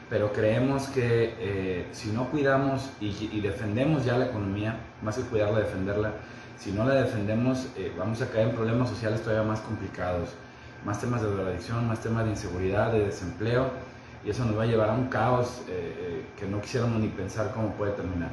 [0.10, 5.60] pero creemos que eh, si no cuidamos y, defendemos ya la economía, más que cuidarla,
[5.60, 6.12] defenderla,
[6.58, 10.30] si no la defendemos, eh, vamos a caer en problemas sociales todavía más complicados,
[10.86, 13.70] más temas de drogadicción, más temas de inseguridad, de desempleo,
[14.26, 17.52] y eso nos va a llevar a un caos eh, que no quisiéramos ni pensar
[17.54, 18.32] cómo puede terminar.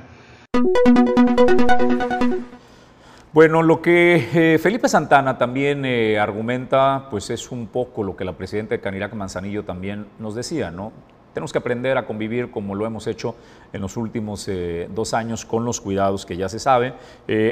[3.34, 8.24] Bueno, lo que eh, Felipe Santana también eh, argumenta, pues es un poco lo que
[8.24, 10.92] la presidenta de Canirac Manzanillo también nos decía, ¿no?
[11.32, 13.34] Tenemos que aprender a convivir como lo hemos hecho
[13.72, 16.94] en los últimos eh, dos años con los cuidados que ya se sabe.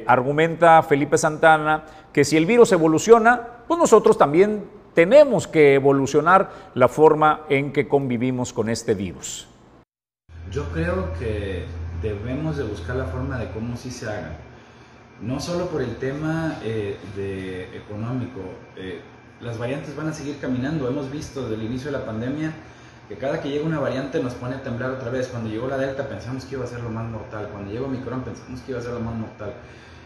[0.07, 4.63] argumenta Felipe Santana que si el virus evoluciona, pues nosotros también
[4.95, 9.49] tenemos que evolucionar la forma en que convivimos con este virus.
[10.51, 11.65] Yo creo que
[12.03, 14.37] debemos de buscar la forma de cómo sí se haga
[15.23, 18.41] no solo por el tema eh, de económico,
[18.77, 19.01] eh,
[19.41, 20.89] las variantes van a seguir caminando.
[20.89, 22.53] Hemos visto desde el inicio de la pandemia
[23.09, 25.29] que cada que llega una variante nos pone a temblar otra vez.
[25.29, 28.23] Cuando llegó la Delta pensamos que iba a ser lo más mortal, cuando llegó Micron
[28.23, 29.55] pensamos que iba a ser lo más mortal.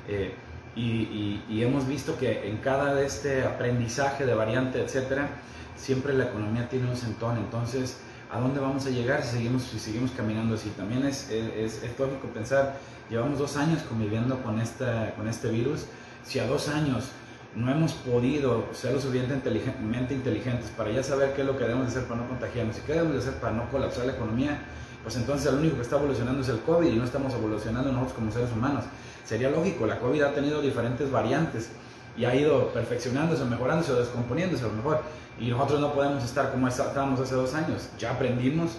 [0.09, 0.35] Eh,
[0.77, 5.31] y, y, hemos visto que en cada de este aprendizaje de variante, etcétera,
[5.75, 7.39] siempre la economía tiene un sentón.
[7.39, 7.99] Entonces,
[8.31, 10.69] ¿a dónde vamos a llegar si seguimos, si seguimos caminando así?
[10.77, 12.77] También es, es, es lógico pensar
[13.11, 15.87] Llevamos dos años conviviendo con, esta, con este virus.
[16.25, 17.11] Si a dos años
[17.55, 21.89] no hemos podido ser lo suficientemente inteligentes para ya saber qué es lo que debemos
[21.89, 24.59] hacer para no contagiarnos y qué debemos hacer para no colapsar la economía,
[25.07, 28.15] pues entonces el único que está evolucionando es el COVID y no estamos evolucionando nosotros
[28.15, 28.83] como seres humanos.
[29.25, 31.69] Sería lógico, la COVID ha tenido diferentes variantes
[32.17, 35.03] y ha ido perfeccionándose, mejorándose o descomponiéndose a lo mejor.
[35.39, 37.89] Y nosotros no podemos estar como estábamos hace dos años.
[38.01, 38.79] Ya aprendimos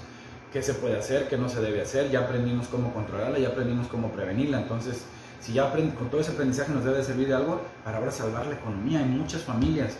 [0.51, 3.87] qué se puede hacer, qué no se debe hacer, ya aprendimos cómo controlarla, ya aprendimos
[3.87, 5.03] cómo prevenirla, entonces
[5.39, 8.55] si ya con todo ese aprendizaje nos debe servir de algo para ahora salvar la
[8.55, 8.99] economía.
[8.99, 9.93] Hay muchas familias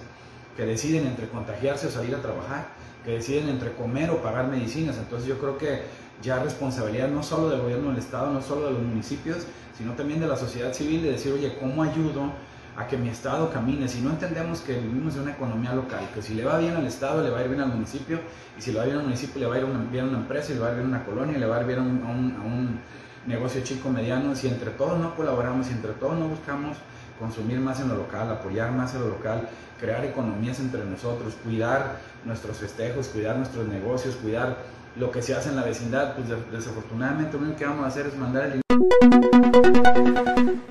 [0.58, 2.68] que deciden entre contagiarse o salir a trabajar,
[3.06, 5.84] que deciden entre comer o pagar medicinas, entonces yo creo que
[6.22, 9.46] ya responsabilidad no solo del gobierno del Estado, no solo de los municipios,
[9.78, 12.32] sino también de la sociedad civil de decir, oye, ¿cómo ayudo
[12.78, 13.88] a que mi Estado camine.
[13.88, 16.86] Si no entendemos que vivimos en una economía local, que si le va bien al
[16.86, 18.20] Estado, le va a ir bien al municipio,
[18.58, 20.54] y si le va bien al municipio, le va a ir bien a una empresa,
[20.54, 22.80] le va a ir bien a una colonia, le va a ir bien a un,
[23.26, 26.78] negocio chico, mediano, si entre todos no colaboramos, si entre todos no buscamos
[27.20, 29.50] consumir más en lo local, apoyar más en lo local,
[29.82, 34.56] crear economías entre nosotros, cuidar nuestros festejos, cuidar nuestros negocios, cuidar
[34.98, 38.08] lo que se hace en la vecindad, pues desafortunadamente lo único que vamos a hacer
[38.08, 38.62] es mandar el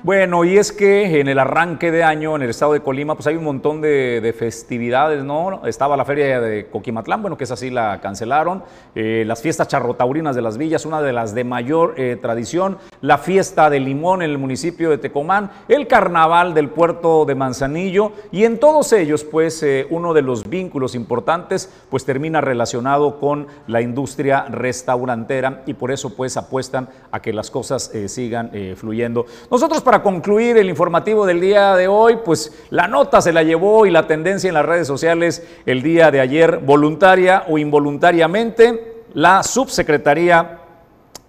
[0.03, 3.27] bueno, y es que en el arranque de año en el estado de Colima, pues
[3.27, 5.65] hay un montón de, festividades, ¿no?
[5.65, 8.63] Estaba la feria de Coquimatlán, bueno, que es así la cancelaron,
[8.95, 13.17] eh, las fiestas charrotaurinas de las villas, una de las de mayor eh, tradición, la
[13.17, 18.45] fiesta de Limón en el municipio de Tecomán, el carnaval del puerto de Manzanillo, y
[18.45, 23.81] en todos ellos, pues, eh, uno de los vínculos importantes, pues termina relacionado con la
[23.81, 24.16] industria
[24.49, 29.25] restaurantera, y por eso, pues, apuestan a que las cosas sigan fluyendo.
[29.49, 33.85] Nosotros para concluir el informativo del día de hoy, pues la nota se la llevó
[33.85, 39.43] y la tendencia en las redes sociales el día de ayer, voluntaria o involuntariamente, la
[39.43, 40.59] subsecretaría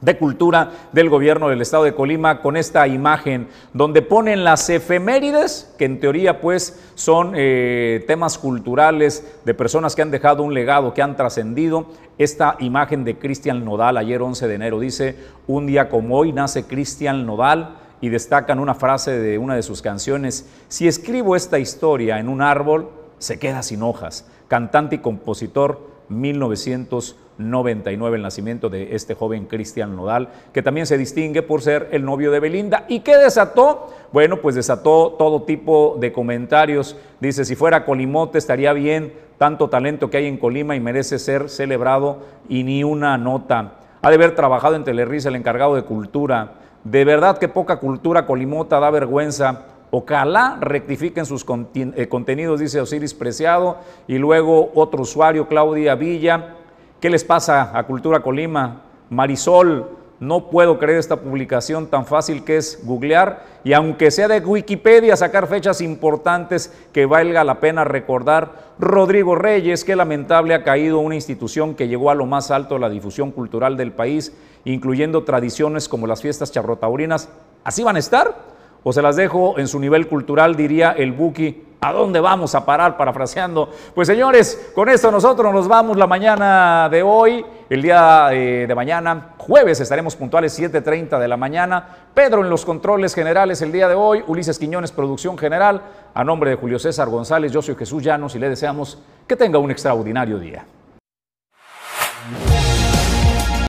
[0.01, 5.75] de Cultura del Gobierno del Estado de Colima con esta imagen donde ponen las efemérides,
[5.79, 10.95] que en teoría pues son eh, temas culturales de personas que han dejado un legado,
[10.95, 11.87] que han trascendido.
[12.17, 16.65] Esta imagen de Cristian Nodal ayer 11 de enero dice, un día como hoy nace
[16.65, 22.19] Cristian Nodal y destacan una frase de una de sus canciones, si escribo esta historia
[22.21, 24.27] en un árbol, se queda sin hojas.
[24.47, 31.43] Cantante y compositor 1999, el nacimiento de este joven Cristian Nodal, que también se distingue
[31.43, 32.85] por ser el novio de Belinda.
[32.89, 33.89] ¿Y qué desató?
[34.13, 36.97] Bueno, pues desató todo tipo de comentarios.
[37.21, 41.49] Dice, si fuera Colimote estaría bien, tanto talento que hay en Colima y merece ser
[41.49, 43.75] celebrado y ni una nota.
[44.03, 46.55] Ha de haber trabajado en Telerisa el encargado de cultura
[46.85, 49.63] de verdad que poca cultura colimota da vergüenza.
[49.91, 53.79] Ojalá rectifiquen sus eh, contenidos, dice Osiris Preciado.
[54.07, 56.57] Y luego otro usuario, Claudia Villa.
[57.01, 58.83] ¿Qué les pasa a Cultura Colima?
[59.11, 64.41] Marisol, no puedo creer esta publicación tan fácil que es googlear y aunque sea de
[64.41, 68.69] Wikipedia sacar fechas importantes que valga la pena recordar.
[68.81, 72.81] Rodrigo Reyes, qué lamentable ha caído una institución que llegó a lo más alto de
[72.81, 77.29] la difusión cultural del país, incluyendo tradiciones como las fiestas charrotaurinas.
[77.63, 78.58] ¿Así van a estar?
[78.89, 81.65] O se las dejo en su nivel cultural, diría el Buki.
[81.83, 82.97] ¿A dónde vamos a parar?
[82.97, 83.69] Parafraseando.
[83.95, 87.45] Pues señores, con esto nosotros nos vamos la mañana de hoy.
[87.69, 91.87] El día eh, de mañana, jueves, estaremos puntuales 7.30 de la mañana.
[92.15, 94.25] Pedro en los controles generales el día de hoy.
[94.27, 95.83] Ulises Quiñones, producción general.
[96.15, 99.59] A nombre de Julio César González, yo soy Jesús Llanos y le deseamos que tenga
[99.59, 100.65] un extraordinario día.